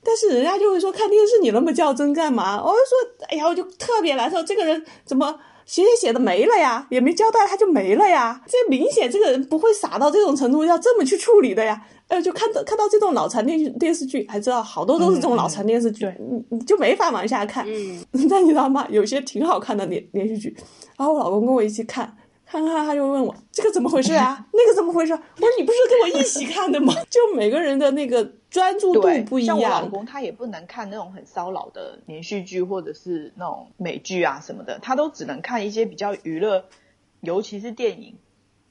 [0.03, 2.61] 但是人家就会说看电视你那么较真干嘛？
[2.61, 6.85] 我就说，哎呀，我就特别难受，这个人怎么写写写的没了呀？
[6.91, 8.41] 也没交代他就没了呀？
[8.45, 11.81] 这明显这个人不会傻到这种程度，要这么去处理的呀？
[12.07, 17.65] 呃，就看到看到这种脑残电电视剧，还知道好多都是这种脑残电视剧，你你就没法往下看。
[17.67, 18.87] 嗯， 但你知道吗？
[18.89, 20.55] 有些挺好看的连连续剧，
[20.97, 22.15] 然后我老公跟我一起看，
[22.45, 24.47] 看看他就问我这个怎么回事啊？
[24.53, 25.11] 那个怎么回事？
[25.11, 26.93] 我说你不是跟我一起看的吗？
[27.11, 29.59] 就每个人的那个专注度不一样。
[29.59, 36.63] 像我老公他也不能看那种很烧脑的连续剧或者是那种美剧啊什么的，他都只能看一些比较娱乐，
[37.19, 38.15] 尤其是电影，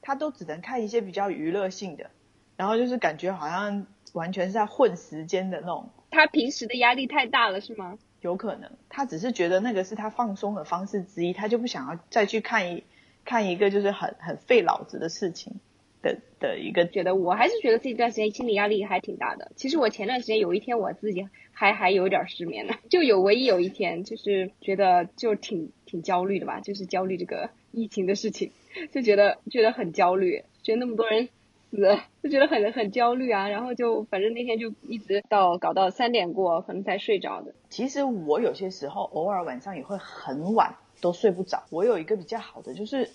[0.01, 2.07] 他都只能看一些比较娱乐性的。
[2.57, 5.89] 然后就是感觉好像完全是在混时间的那种。
[6.09, 7.97] 他平时的压力太大了，是吗？
[8.21, 12.83] 有可能，他只是觉得那个是他放松的方式之一，他就不想要再去看一
[13.23, 15.53] 看一个就是很很费脑子的事情
[16.01, 16.87] 的的一个。
[16.87, 19.51] 觉得我还是觉得这段时间心理压力还挺大的。
[19.55, 28.51] 其实我前段时间有一天我自己还还有点失眠呢，就有唯一有一天就是觉得就挺挺焦虑的吧，就是焦虑这个疫情的事情，
[28.91, 31.29] 就觉得觉得很焦虑，觉得那么多人。
[31.69, 37.53] 死就觉得很很焦虑啊，然后就反正那天就一直到搞到三点过，可能才睡着的。
[37.69, 41.63] 其实我有些时候偶尔晚上也会很晚都睡不着。
[41.69, 43.09] 我有一个比较好的就是，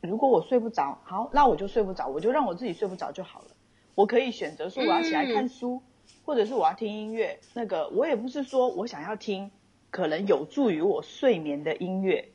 [0.00, 3.46] 如果我睡不着，好，那我就睡不着，我就让我自己睡不着就好了。
[3.94, 5.80] 我可以选择说我要起来看书，
[6.24, 7.38] 或者是我要听音乐。
[7.54, 9.50] 那个我也不是说我想要听
[9.90, 12.28] 可能有助于我睡眠的音乐，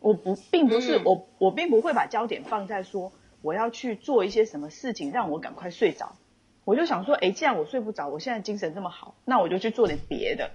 [0.00, 3.10] 我不并不是我我并不会把焦点放在说。
[3.44, 6.16] 我要去做一些什么事情让我赶快睡着，
[6.64, 10.50] 我就想说，哎，既然我睡不着，我现在精神这么好，那我就去做点别的。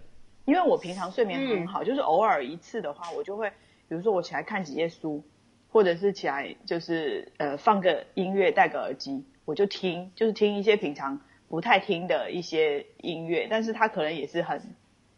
[0.45, 3.51] 因为我平常睡眠很好，就是偶尔一次的话，我就会，
[3.87, 5.23] 比如说我起来看几页书，
[5.71, 14.63] 或者是起来就是呃放个音乐，戴个耳机，我就听，就是听一些平常不太听的一些音乐，但是它可能也是很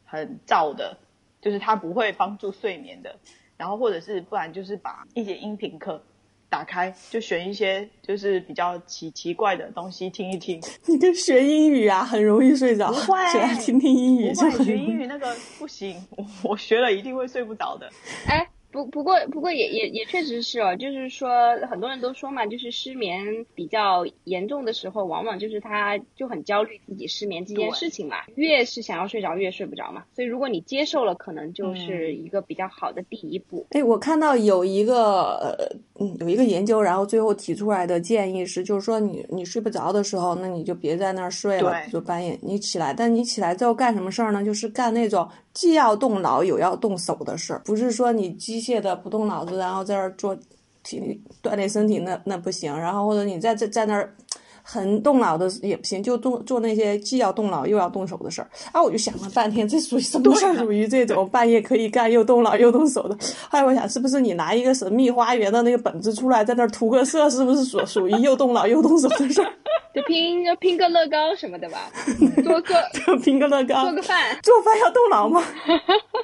[0.03, 0.97] 很燥的，
[1.39, 3.15] 就是它不会帮助睡眠的。
[3.55, 6.03] 然后或者是不然就是把一节音频课。
[6.51, 10.59] 打开就选一些就是比较奇奇怪的东西听一听。
[10.85, 12.91] 你跟学英语啊，很容易睡着。
[12.91, 13.17] 不会，
[13.61, 14.33] 听听英语。
[14.33, 17.89] 不会学英语那个不行，我我学了一定会睡不着的。
[18.27, 18.45] 哎。
[18.71, 21.29] 不不过不过也也也确实是哦，就是说
[21.69, 30.03] 很多人都说嘛，就是失眠比较严重的时候，往往就是他就很焦虑自己失眠这件事情嘛，越是想要睡着越睡不着嘛。
[30.15, 33.65] 所以如果你接受了，可能就是一个比较好的第一步。
[33.71, 44.43] 哎，我看到有一个呃嗯有一个研究，然后最后提出来的建议是，就是说你你睡不着的时候，那你就别在那儿睡了，就半夜你起来，但你起来之后干什么事儿呢？
[44.43, 45.27] 就是干那种。
[45.53, 50.37] 既要动脑又要动手的事儿，不是说你机械的不动脑子，然后在这儿做
[50.83, 52.75] 体锻炼身体，那那不行。
[52.77, 54.15] 然后或者你在这在那儿
[54.63, 58.49] 很动脑的也不行，就做做那些既要动脑又要动手的事儿。
[58.71, 60.55] 啊，我就想了半天，这属于什么事儿？
[60.57, 63.17] 属于这种 半夜可以干又动脑又动手的？
[63.49, 69.51] 后来我想，是不是你拿一个神秘花园的那个本子出来，在那儿涂个色，是不是属属于又动脑又动手的事儿？
[69.93, 71.91] 就拼就拼个乐高什么的吧，
[72.43, 75.43] 做个就拼个乐高，做个饭，做饭要动脑吗？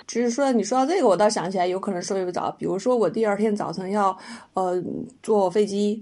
[0.07, 2.49] 只是说你说到这个，我倒想起来有可能睡不着。
[2.57, 4.17] 比如说我第二天早晨要
[4.53, 4.81] 呃
[5.21, 6.01] 坐飞机，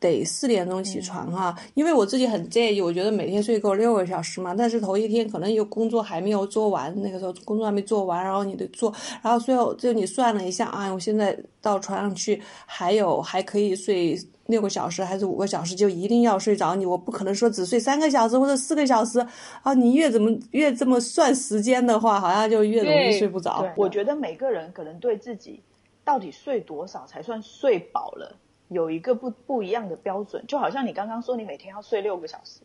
[0.00, 4.54] 得四点钟起床哈，因为我自己很介意，我觉得每天睡够六个小时嘛。
[4.54, 14.18] 但是头一天可能有工作还没有做完，那个时候工作还没做完，然后你得做，然后最后就你算了一下啊，我现在到床上去还有还可以睡。
[14.48, 19.20] 六个小时还是五个小时就一定要睡着，你我不可能说只睡三个小时或者四个小时
[19.62, 19.74] 啊！
[19.74, 23.70] 你越怎么越这么算时间的话，好像就越容易睡不着。
[23.76, 25.60] 我觉得每个人可能对自己
[26.02, 28.34] 到底睡多少才算睡饱了，
[28.68, 30.44] 有一个不不一样的标准。
[30.46, 32.60] 就好像你刚刚说，你每天要睡六个小时，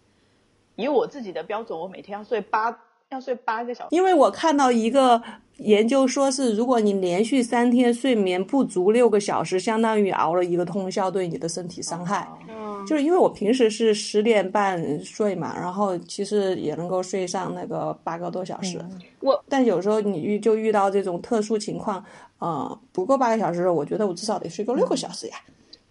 [0.76, 2.78] 以我自己的标准，我每天要睡八。
[3.10, 5.22] 要睡八个小时，因为我看到一个
[5.58, 12.28] 研究说是，如果你连续三天睡眠不足六个小时，相当于熬了一个通宵，对你的身体伤害。
[12.50, 18.84] 嗯，就是因为我平时是十点半睡嘛，然后其实也能够睡上那个八个多小时。
[19.20, 22.04] 我，但有时候你遇就遇到这种特殊情况，
[22.40, 25.38] 呃，不够八个小时，我觉得我至少得睡够六个小时呀。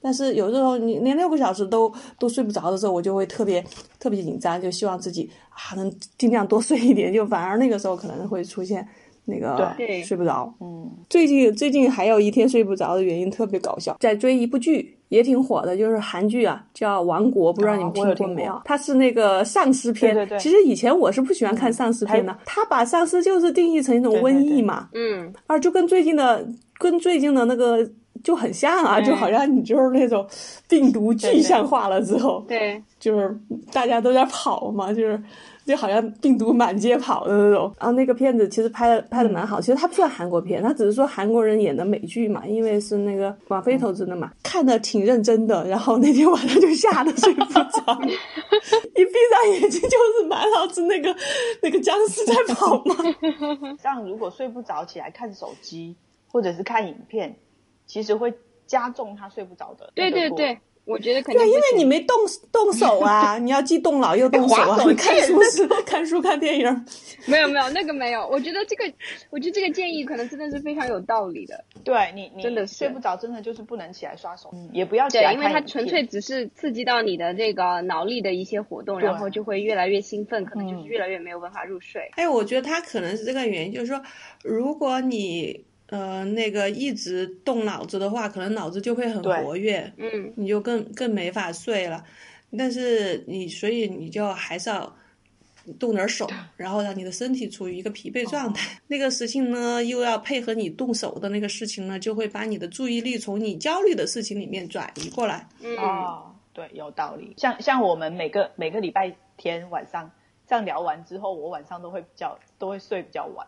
[0.02, 3.64] 但是有时候你连六个小时都都睡不着的时候，我就会特别
[4.00, 8.86] 特别紧张，就希望自己啊能尽量多睡一点，就反而那个时候可能会出现
[9.24, 10.52] 那个睡不着。
[10.60, 18.60] 嗯，最近最近还有一天睡不着的原因特别搞笑，在追一部剧也挺火的，就是韩剧啊，叫《王国》，不知道你们听过没有？
[18.64, 20.12] 它是那个丧尸片。
[20.12, 20.38] 对对对。
[20.40, 24.88] 其实以前我是不喜欢看丧尸片的，他把丧尸就是定义成一种瘟疫嘛。
[24.94, 25.32] 嗯。
[25.46, 26.44] 啊，就跟最近的
[26.78, 27.88] 跟最近的那个。
[28.22, 30.26] 就很像啊，就好像你就是那种
[30.68, 33.36] 病毒具象化了之后，对，就是
[33.72, 35.20] 大家都在跑嘛，就是
[35.64, 37.72] 就好像病毒满街跑的那种。
[37.78, 45.66] 然后那个片子其实拍的拍的蛮好，其实它不算韩国片，它只是说韩国人演的美剧嘛，因为是那个网飞投资的嘛，看的挺认真的。
[45.68, 49.88] 然后那天晚上就吓得睡不着， 一闭上眼睛就
[50.20, 51.14] 是满脑子那个
[51.62, 52.94] 那个僵尸在跑嘛。
[53.82, 55.96] 像如果睡不着起来看手机
[56.28, 57.36] 或者是看影片。
[57.92, 58.32] 其实会
[58.66, 59.92] 加重他睡不着的。
[59.94, 61.46] 对对对，我觉得肯定。
[61.46, 62.16] 因为你没动
[62.50, 64.78] 动手啊， 你要既动脑又动手啊。
[64.96, 66.86] 看书是看书看电影。
[67.28, 68.90] 没有没有那个没有，我觉得这个，
[69.28, 71.62] 我觉得这个建议可能真的是非常有道理的。
[71.84, 82.10] 对你你真的睡不着，真的就是不能起来刷手，也不要起来因为它纯粹只是刺激到你的这个脑力的一些活动，然后就会越来越兴奋，可能就是越来越没有办法入睡。
[82.14, 84.02] 哎，我觉得他可能是这个原因，就是说，
[84.42, 85.66] 如果你。
[85.92, 92.02] 呃，那个一直动脑子的话，可能脑子就会很活跃，嗯，你就更更没法睡了。
[92.56, 94.90] 但是你，所以你就还是要
[95.78, 96.26] 动点手，
[96.56, 98.80] 然后让你的身体处于一个疲惫状态。
[98.86, 105.46] 那个事情呢，又要配合你动手的那个事情呢，就会把你的注意力从你焦虑的事情里面转移过来。
[105.76, 107.34] 哦，对，有道理。
[107.36, 110.10] 像像我们每个每个礼拜天晚上
[110.48, 113.46] 这样聊完之后，我晚上都会比较都会睡比较晚。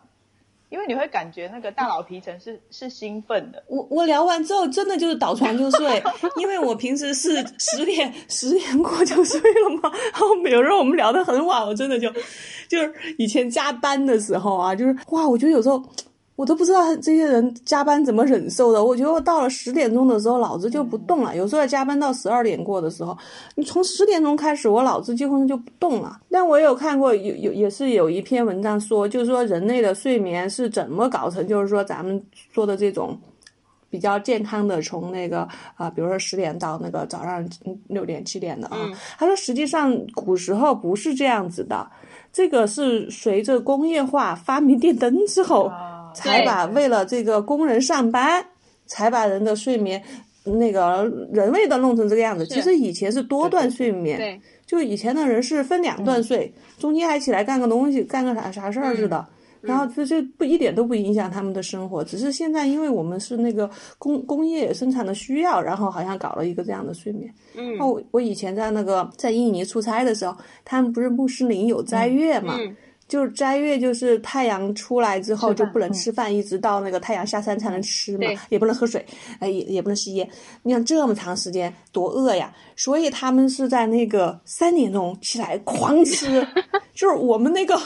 [0.75, 3.63] 因为你会感觉那个大脑皮层是是兴奋的。
[3.67, 6.03] 我我聊完之后，真的就是倒床就睡，
[6.35, 9.89] 因为我平时是 十点十点过就睡了嘛。
[10.11, 12.11] 然后有时候我们聊得很晚，我真的就
[12.67, 15.81] 就是以前加班的时候啊，就是哇，我觉得有时候。
[16.35, 18.83] 我都不知道这些人加班怎么忍受的。
[18.83, 21.33] 我觉得我到了十点钟的时候，脑子就不动了。
[21.35, 23.17] 有时候要加班到十二点过的时候，
[23.55, 26.19] 你从十点钟开始，我脑子几乎就不动了。
[26.29, 32.21] 但我有看过，有有也是有一篇文章说，就是说人类的睡眠是怎么搞成，就是说咱们
[32.51, 33.17] 说的这种
[33.89, 37.47] 比较健康的，从那个啊，比如说十点到那个早上
[37.87, 38.75] 六点七点的啊。
[39.17, 41.89] 他说，实际上古时候不是这样子的，
[42.33, 45.71] 这个是随着工业化发明电灯之后。
[46.15, 48.43] 才把为了这个工人上班，
[48.87, 50.01] 才把人的睡眠
[50.43, 52.45] 那个人为的弄成这个样子。
[52.47, 59.25] 其实以前是多段睡眠，就以前的人是分两段睡，中间还起来干个东西，干个啥啥事儿似的。
[59.61, 67.33] 然后这这不一点都不影响他们的生活，只是现在因为我们是那个工工业生产的需要，然后好像搞了一个这样的睡眠。
[67.55, 72.59] 嗯，我我以前在那个在印尼出差的时候，他们不是穆斯林有斋月嘛？
[73.07, 79.05] 就是斋月，就是太阳出来之后就不能吃饭，一直到那个太阳下山才能吃嘛，也不能喝水，
[79.39, 80.27] 哎，也也不能吸烟。
[80.63, 82.51] 你想这么长时间多饿呀？
[82.75, 86.45] 所以他们是在那个三点钟起来狂吃。
[86.95, 87.79] 就是我们那个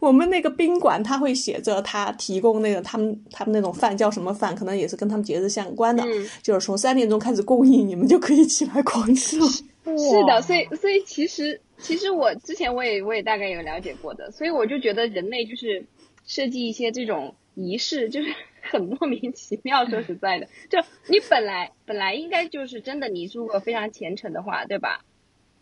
[0.00, 6.02] 我们那个宾馆，他会写着他提供那个他们他们那种饭叫什么饭，可能也是跟他们节日相关的，
[6.42, 9.46] 就是从三点钟开始供应，你们就可以起来狂吃了。
[9.96, 11.60] 是的，所以所以其实。
[11.80, 15.86] 其实我之前我也我也大概有了解过的，所以我就觉得人类就是
[16.26, 19.86] 设计一些这种仪式，就是 很莫名其妙。
[19.86, 25.04] 说实在的，就你本来本来应该就是真的，你如果非常虔诚的话，对吧？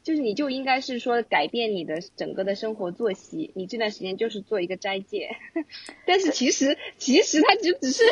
[0.02, 5.36] 就是你就应该是说改变你的整个的生活作息，你这段时间就是做一个斋戒。
[6.06, 8.04] 但是其实其实它就只是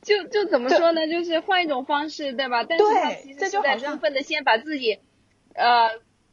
[0.00, 1.06] 就就怎么说呢？
[1.06, 2.64] 就是换一种方式，对吧？
[2.64, 5.00] 但是它其实是在充分的先把自己
[5.54, 5.88] 呃。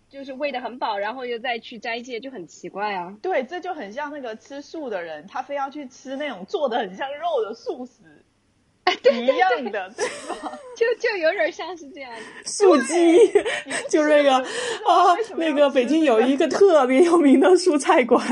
[0.10, 3.14] 就是喂的很饱，然后又再去斋戒，就很奇怪啊。
[3.22, 8.24] 对，这就很像那个吃素的人，他非要去吃那种做的很像肉的素食，
[9.12, 10.50] 一样的，对吧？
[10.78, 12.10] 就就有点像是这样。
[12.46, 13.18] 素鸡，
[13.92, 18.26] 就那个啊，那个北京有一 个特别有名的蔬菜馆，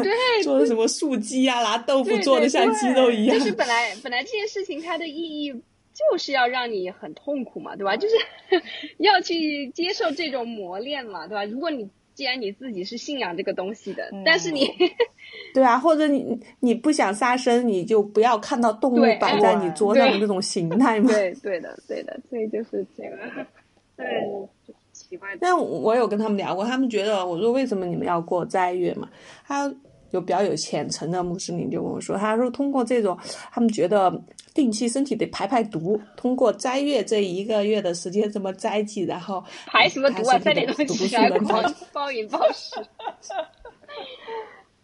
[0.44, 3.38] 做的什么素鸡啊，拿豆腐做的像鸡肉一样。
[3.38, 5.54] 就是本来本来这件事情它的意义
[5.96, 7.96] 就是要让你很痛苦嘛，对吧？
[7.96, 8.16] 就是
[9.00, 11.46] 要去接受这种磨练嘛，对吧？
[11.46, 14.70] 如果你既然你自己是信仰这个东西的，但是你。
[15.54, 21.12] 对啊，或者你你不想杀生，你就不要看到动物摆在你桌上的那种形态嘛。
[21.12, 23.18] 对对的，对的，所以就是这个，
[23.98, 24.06] 对，
[24.92, 25.30] 奇怪。
[25.40, 29.10] 但我有跟他们聊过，他们觉得我说为什么你们要过斋月嘛？
[29.46, 29.74] 他
[30.12, 33.18] 有比较有虔诚的穆斯林就跟我说，他说通过这种，
[33.52, 34.22] 他们觉得
[34.54, 40.40] 定期身体得排排毒，通过斋月这一个月的时间这么斋祭，然后排什么毒啊？
[40.40, 42.76] 三点钟起来暴暴饮暴食。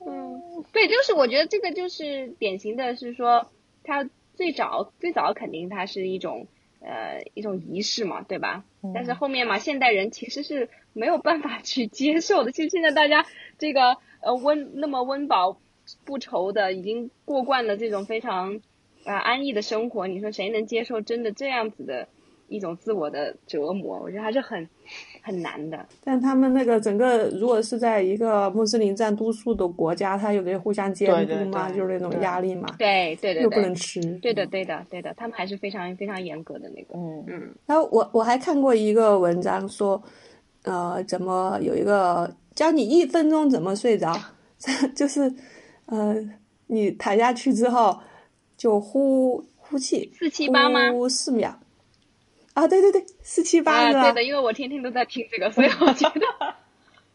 [0.05, 0.41] 嗯，
[0.73, 3.45] 对，就是我觉得这个就是典型的是说，
[3.83, 6.47] 它最早最早肯定它是一种
[6.79, 8.63] 呃一种仪式嘛，对吧？
[8.95, 12.51] 但是后面嘛，现代人其实是没有办法去接受的。
[12.51, 13.23] 其实现在大家
[13.59, 15.57] 这个呃温那么温饱
[16.05, 18.59] 不愁的，已经过惯了这种非常
[19.05, 22.07] 啊安逸的生活，你说谁能接受真的这样子的
[22.47, 23.99] 一种自我的折磨？
[24.01, 24.67] 我觉得还是很。
[25.23, 32.67] 很难的，但他们那个整个，如果是在一个穆斯林占多数的国家，他有得互相监督嘛，就是那种压力嘛。
[32.79, 34.01] 对对对，又不能吃。
[34.15, 36.95] 对的对的对的，他们还是非常非常严格的那个。
[36.95, 37.55] 嗯嗯。
[37.67, 40.01] 然后我我还看过一个文章说，
[40.63, 44.15] 呃，怎么有一个教你一分钟怎么睡着，
[44.95, 45.33] 就是
[45.87, 46.15] 呃，
[46.67, 47.99] 你躺下去之后
[48.55, 50.91] 就呼呼气，四七八吗？
[50.91, 51.59] 呼四秒。
[52.53, 56.55] 啊，对对对，四七八啊，对的，因为我天天都在听这个，所以 我觉得，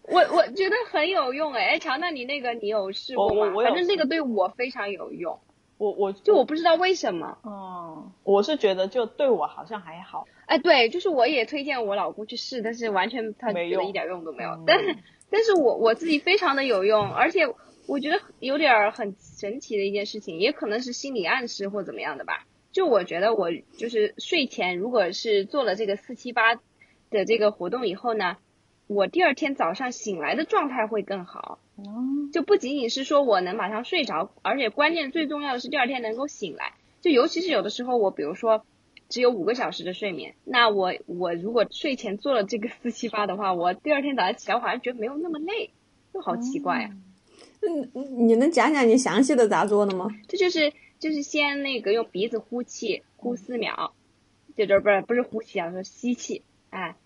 [0.09, 3.53] 我我觉得很有用哎，哎，乔，那你那个你有试过吗？
[3.63, 5.39] 反正那个对我非常有用，
[5.79, 14.97] 我我就我不知道为什么，哦，我是觉得就对我好像还好，哎，对，就是我也推荐我老公去试，但是完全他觉得一点用都没有，但是
[15.31, 17.43] 但是我我自己非常的有用，而且
[17.87, 22.47] 我觉得有点很神奇的一件事情，也可能是心理暗示或怎么样的吧。
[22.73, 26.55] 就我觉得我就是睡前，如果是做了这个四七八
[27.11, 28.37] 的这个活动以后呢，
[28.87, 31.59] 我第二天早上醒来的状态会更好。
[31.77, 31.85] 哦，
[32.33, 36.75] 就不仅仅是说我能马上睡着，而且关键最重要的是第二天能够醒来。
[37.01, 38.65] 就尤其是有的时候我比如说
[39.09, 45.71] 只有五个小时的睡眠，那我我如果睡前做了这个四七八的话，我第二天早上起来好像觉得没有那么累，
[46.13, 46.91] 就好奇怪呀。
[47.63, 50.09] 嗯，你能讲讲你详细的咋做的吗？
[50.29, 50.73] 这就是。
[50.99, 53.93] 就是先那个用鼻子呼气，呼四秒，
[54.57, 56.97] 就这不是不是呼气啊，说吸气，哎，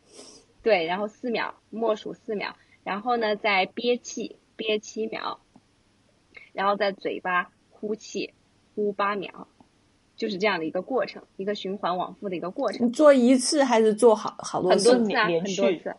[0.63, 2.55] 对，然后四秒，默数四秒，
[2.85, 5.39] 然后呢再憋气，憋七秒，
[6.53, 8.35] 然后在嘴巴呼气，
[8.75, 9.47] 呼八秒，
[10.17, 12.87] 就是这样的一个过程，一个循环往复的一个过程。
[12.87, 14.93] 你做一次还是做好好多次？
[14.93, 15.97] 很多次啊，很多次。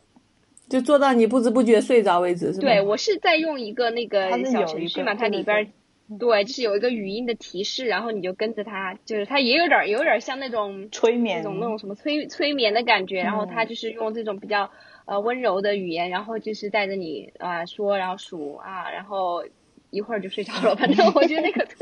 [0.70, 2.68] 就做到你不知不觉睡着为止，是吧？
[2.68, 5.74] 对，我是在用一个那个小程序嘛，它里边。
[6.20, 14.70] 对，就是有一个语音的提示，然后你就跟着他，就是他也有点有点像那种催眠那种那种什么催催眠的感觉，然后他就是用这种比较
[15.05, 19.45] 呃温柔的语言，然后就是带着你啊说，然后数啊，然后
[19.89, 20.76] 一会儿就睡着了。
[20.76, 21.76] 反正我觉得那个特。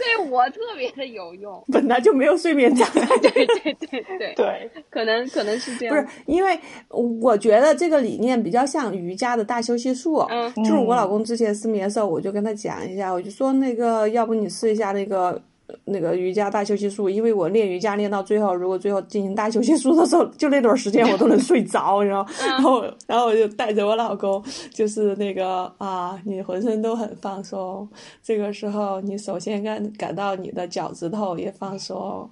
[0.00, 3.06] 对我特别的有用， 本来就没有睡眠障碍。
[3.18, 5.94] 对对对对对，可能可能是这样。
[5.94, 10.16] 不是，因为我觉得这个理念比较像瑜伽的大休息术。
[10.30, 15.40] 嗯，就是我老公之前失眠的时候，我就跟他讲一下，我就说那个，要不你试一下那个。
[15.84, 24.42] 那个瑜伽大休息术，因为我练瑜伽练到最后，如果最后进行大休息术的时候，就那段时间我都能睡着，然后， 然后，然后我就带着我老公，
[24.72, 27.88] 就是那个啊，你浑身都很放松，
[28.22, 32.28] 这个时候你首先感感到你的脚趾头也放松，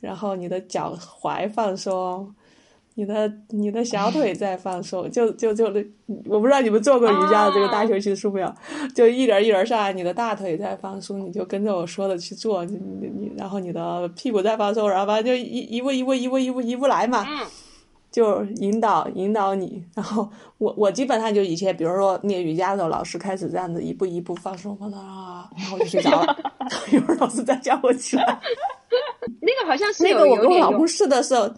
[0.00, 2.34] 然后你的脚踝放松。
[2.94, 5.82] 你的你的小腿在放松，就就就那，
[6.26, 8.54] 我不知道你们做过瑜伽的这个大休息术没有？
[8.94, 17.26] 就一点一点上来，你的大腿在放松，你就跟着我说的去做，你你你，然后你的屁股在放松，然后反正就一一步一步一步一步一步来嘛，
[18.10, 19.82] 就引导引导你。
[19.94, 20.28] 然后
[20.58, 26.36] 我我基本上就以前，比如说练瑜伽的时候，老师开始这样子一步一步放松放松啊，然后我就睡着了，
[26.92, 28.38] 一会儿老师再叫我起来。
[29.40, 31.50] 那个好像是那个我跟我老公试的时候。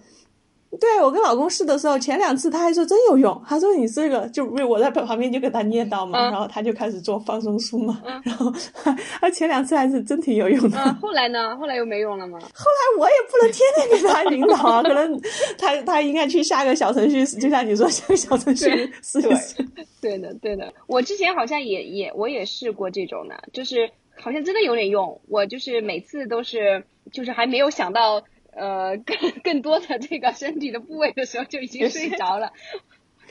[0.81, 8.53] 对我跟老公试的时候，前两次他还说真有用，他说你这个就为我在旁边就给他念叨嘛，然后他就开始做放松术嘛，然后
[9.21, 10.79] 他前两次还是真挺有用的。
[11.01, 11.57] 后来呢？
[11.57, 12.39] 后来又没用了吗？
[12.41, 15.21] 后来我也不能天天给他引导啊， 可能
[15.59, 18.67] 他他应该去下个小程序，就像你说下个小程序
[19.03, 19.67] 试一试。
[20.01, 20.73] 对的，对的。
[20.87, 25.21] 我之前好像也也我也试过这种的，就是好像真的有点用。
[25.29, 28.23] 我就是每次都是就是还没有想到。
[28.57, 32.53] 呃更更多的这个身体的部位的时候就已经睡着了。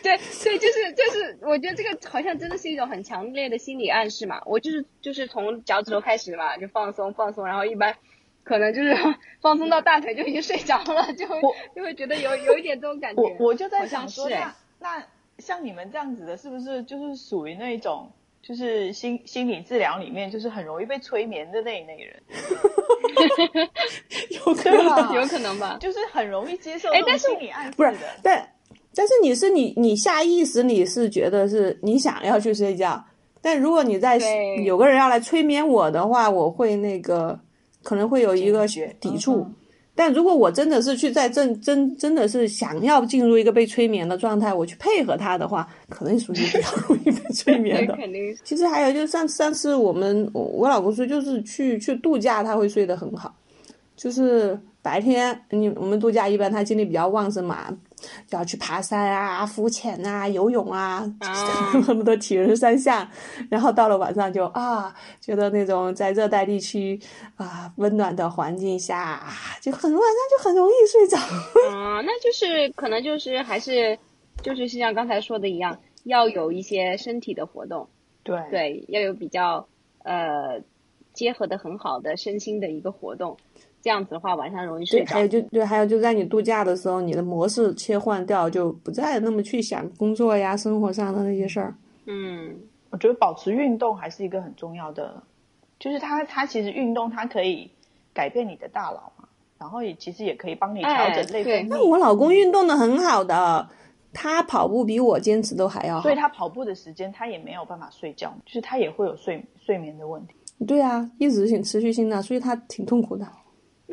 [0.01, 4.41] 对对，就是就是，我觉得这个好像真的是一种很强烈的心理暗示嘛。
[4.45, 7.95] 我就是就是从脚趾头开始嘛，就放松放松，然后一般
[8.43, 8.93] 可能就是
[9.39, 11.39] 放松到大腿就已经睡着了，就会
[11.73, 13.21] 就会觉得有有一点这种感觉。
[13.21, 15.05] 我我就在想说，那那
[15.37, 18.11] 像你们这样子的，是不是就是属于那种
[18.45, 22.21] 就是心心理治疗里面就是很容易被催眠的那一类人？
[24.29, 28.47] 有可能，有可能吧，就是很容易接受这种心理暗示的，但。
[28.95, 33.03] 但是你是你，你下意识你是觉得是你想要去睡觉，
[33.41, 34.19] 但如果你在
[34.63, 37.39] 有个人要来催眠我的话，我会那个
[37.81, 38.67] 可能会有一个
[38.99, 39.47] 抵触。
[39.95, 47.95] 但如果我真的是去在正真真的是想要进入一个被催眠的状态，我去配合他的话，可能属于比较容易被催眠的。
[48.43, 53.35] 其实还有就是上上次我们我老公说就是去去度假，他会睡得很好，
[53.95, 57.67] 就是白天你我们度假一般他精力比较旺盛嘛。
[58.27, 61.03] 就要去爬山啊、浮潜啊、游泳啊，
[61.87, 63.07] 那么多体人三项，
[63.49, 66.99] 然后到了晚上就啊，觉得那种在热带地区
[67.35, 69.23] 啊温暖的环境下，
[69.61, 71.17] 就很晚上就很容易睡着。
[71.17, 73.97] 啊， 那就是可能就是还是
[74.41, 77.87] 就是像刚才说的一样，要有一些身体的活动，
[78.23, 79.67] 对对，要有比较
[80.03, 80.61] 呃
[81.13, 83.37] 结合的很好的身心的一个活动。
[83.83, 85.13] 这样子的话，晚上容易睡着。
[85.13, 91.75] 还有就对，还有就在你度假的时候，你的模式切换掉，就不再那么去想工作呀、生活上的那些事儿。
[92.05, 92.55] 嗯，
[92.91, 95.21] 我觉得保持运动还是一个很重要的，
[95.79, 97.69] 就是它它其实运动它可以
[98.13, 99.27] 改变你的大脑嘛，
[99.59, 101.67] 然后也其实也可以帮你调整内分泌。
[101.69, 103.67] 那我老公运动的很好的，
[104.13, 106.03] 他跑步比我坚持都还要好。
[106.03, 110.35] 所以他跑步的时间他也没有办法睡觉，就是他也会有睡睡眠的问题。
[110.65, 113.27] 对啊，一直性持续性的，所以他挺痛苦的。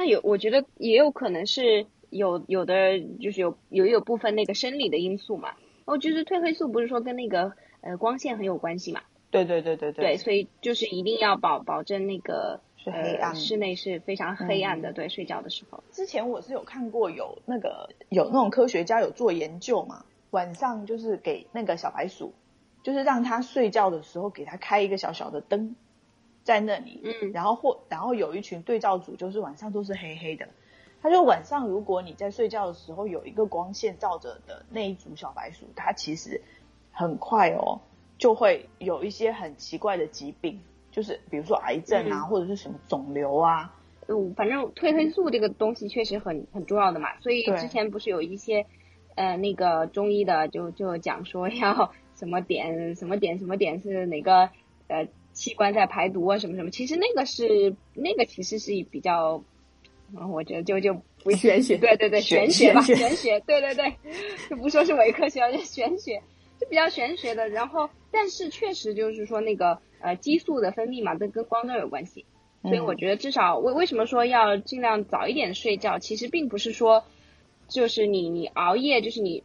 [0.01, 5.51] 那有，我觉得也有可能是有有的，就是有有有部分那个生理的因素嘛。
[5.85, 9.03] 哦，就是褪黑素不是说跟那个呃光线很有关系嘛？
[9.31, 10.03] 对对对对对。
[10.03, 14.95] 对，所以就是一定要保保证那个是黑暗，室内是非常黑暗的。
[14.95, 15.85] 对，睡觉的时候。
[15.91, 22.33] 之前我是有看过有那个有那种科学家有做研究嘛，晚上就是给那个小白鼠，
[22.83, 25.77] 就是让它睡觉的时候给它开一个小小的灯。
[26.43, 30.49] 在那里，嗯，然后或然后有一群对照组，就是晚上都是黑黑的。
[31.03, 36.43] 他就晚上，如果你在睡觉的时候有一个光线照着的那一组小白鼠，它其实
[36.93, 37.81] 很快哦，
[38.19, 40.61] 就会有一些很奇怪的疾病，
[40.91, 43.75] 就是比如说癌症啊，或者是什么肿瘤啊。
[44.09, 48.67] 嗯，反正褪黑素这个东西确实很很重要的嘛，所以之前不是有一些
[49.15, 54.51] 呃那个中医的就就讲说要什么点什么点什么点是哪个
[54.89, 55.09] 呃。
[55.33, 59.43] 器官在排毒啊，什么什么，其实那个是那个其实是比较，
[60.31, 63.95] 我觉得就就不玄学，对对对，玄学吧，玄学，对对对，
[64.49, 66.23] 就不说是伪科学，就玄学，
[66.61, 67.49] 就比较玄学的。
[67.49, 72.27] 然后，但是确实就是说那个呃激素的分泌嘛，跟跟光照有关系，
[72.63, 77.05] 所以我觉得至少为为什么说要尽量早一点睡觉，其实并不是说
[77.69, 79.45] 就是你你熬夜就是你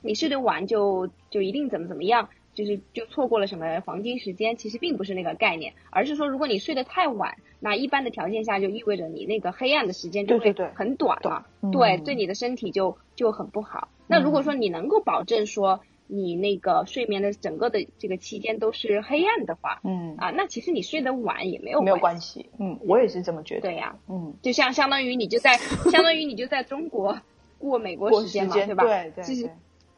[0.00, 2.28] 你睡得晚就就一定怎么怎么样。
[2.54, 13.88] 就是就错过了什么黄金时间，其实并不是那个概念，而是说如果你睡得太晚，那一般的条件下就意味着你那个黑暗的时间就会很短了，对，对你的身体就就很不好。
[14.06, 23.62] 那如果说你能够保证说你那个睡眠的整个的这个期间都是黑暗的话，嗯啊，那其实你睡得晚也没有没有关系，嗯，我也是这么觉得。
[23.62, 27.18] 对呀，嗯，就像相当于你就在相当于你就在中国
[27.58, 28.84] 过美国时间嘛，对吧？
[28.84, 29.24] 对对。
[29.24, 29.50] 其实。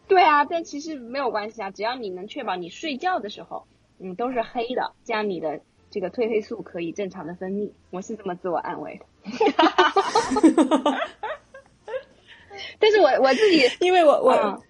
[0.09, 3.67] 对啊，但其实没有关系啊，只要你能确保你睡觉的时候，
[3.99, 7.71] 嗯，都是黑的，这样你的这个褪黑素可以正常的分泌。
[7.91, 9.07] 我是这么自我安慰的。
[12.79, 14.63] 但是我我自己， 因为我我，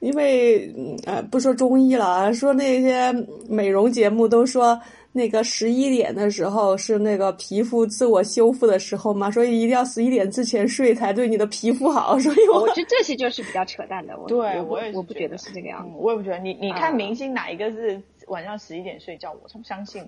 [0.00, 0.72] 因为
[1.04, 3.12] 呃，不说中医了，说那些
[3.48, 4.80] 美容节目都说。
[5.12, 12.18] 那个十一点的时候是那个皮肤自我修复的时候嘛，所以一定要十一点之前睡才对你的皮肤好。
[12.18, 14.16] 所以我觉得这些就是比较扯淡的。
[14.18, 15.90] 我对我也我不觉得是这个样子。
[15.96, 16.38] 我也不觉得。
[16.38, 19.34] 你你看明星哪一个是晚上十一点睡觉？
[19.42, 20.06] 我才不相信。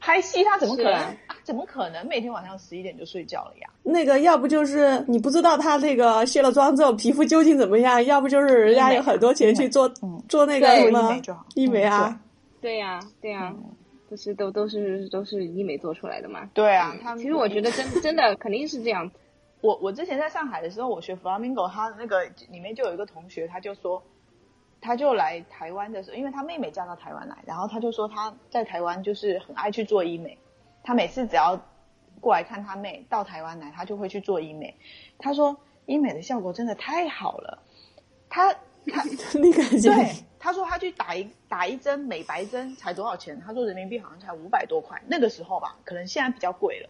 [0.00, 1.16] 拍戏他怎么可能？
[1.44, 3.68] 怎么可能每天晚上十一点就睡觉了呀？
[3.82, 9.86] 那个要不就是你不知道他那个卸了妆之后皮肤究竟怎么样，要不就是人家有很多钱去做
[10.28, 11.20] 做那个什么
[11.54, 12.18] 医美啊？
[12.62, 13.54] 对呀，对呀。
[14.12, 16.50] 不是都都是都是医美做出来的嘛？
[16.52, 19.10] 对啊，他其实我觉得真真的肯定是这样。
[19.62, 24.02] 我我之前在上海的时候，我学 flamingo，他那个里面就有一个同学，他就说，
[24.82, 30.36] 他就来台湾的时候，因为他妹妹嫁到台湾来，然后他就说他在台湾就是很爱去做医美，
[30.82, 31.58] 他每次只要
[32.20, 34.76] 过来看他妹，到台湾来，他就会去做医美。
[35.18, 35.56] 他说
[35.86, 37.62] 医美的效果真的太好了，
[38.28, 39.02] 他他
[39.40, 39.88] 你感觉？
[39.88, 40.06] 对，
[40.44, 43.40] 他说他去打一打一针美白针才多少钱？
[43.46, 46.88] 他说人民币好像才五百多块，那个时候吧，可能现在比较贵了。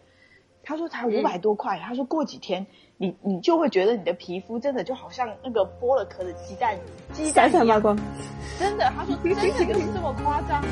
[0.63, 2.65] 他说才五百多块，他说过几天
[2.97, 6.75] 你你就会觉得你的皮肤真的就好像那个剥了壳的鸡蛋，
[7.11, 7.95] 鸡蛋闪闪发光。
[8.57, 10.63] 真的，他说 真的就是这么夸张。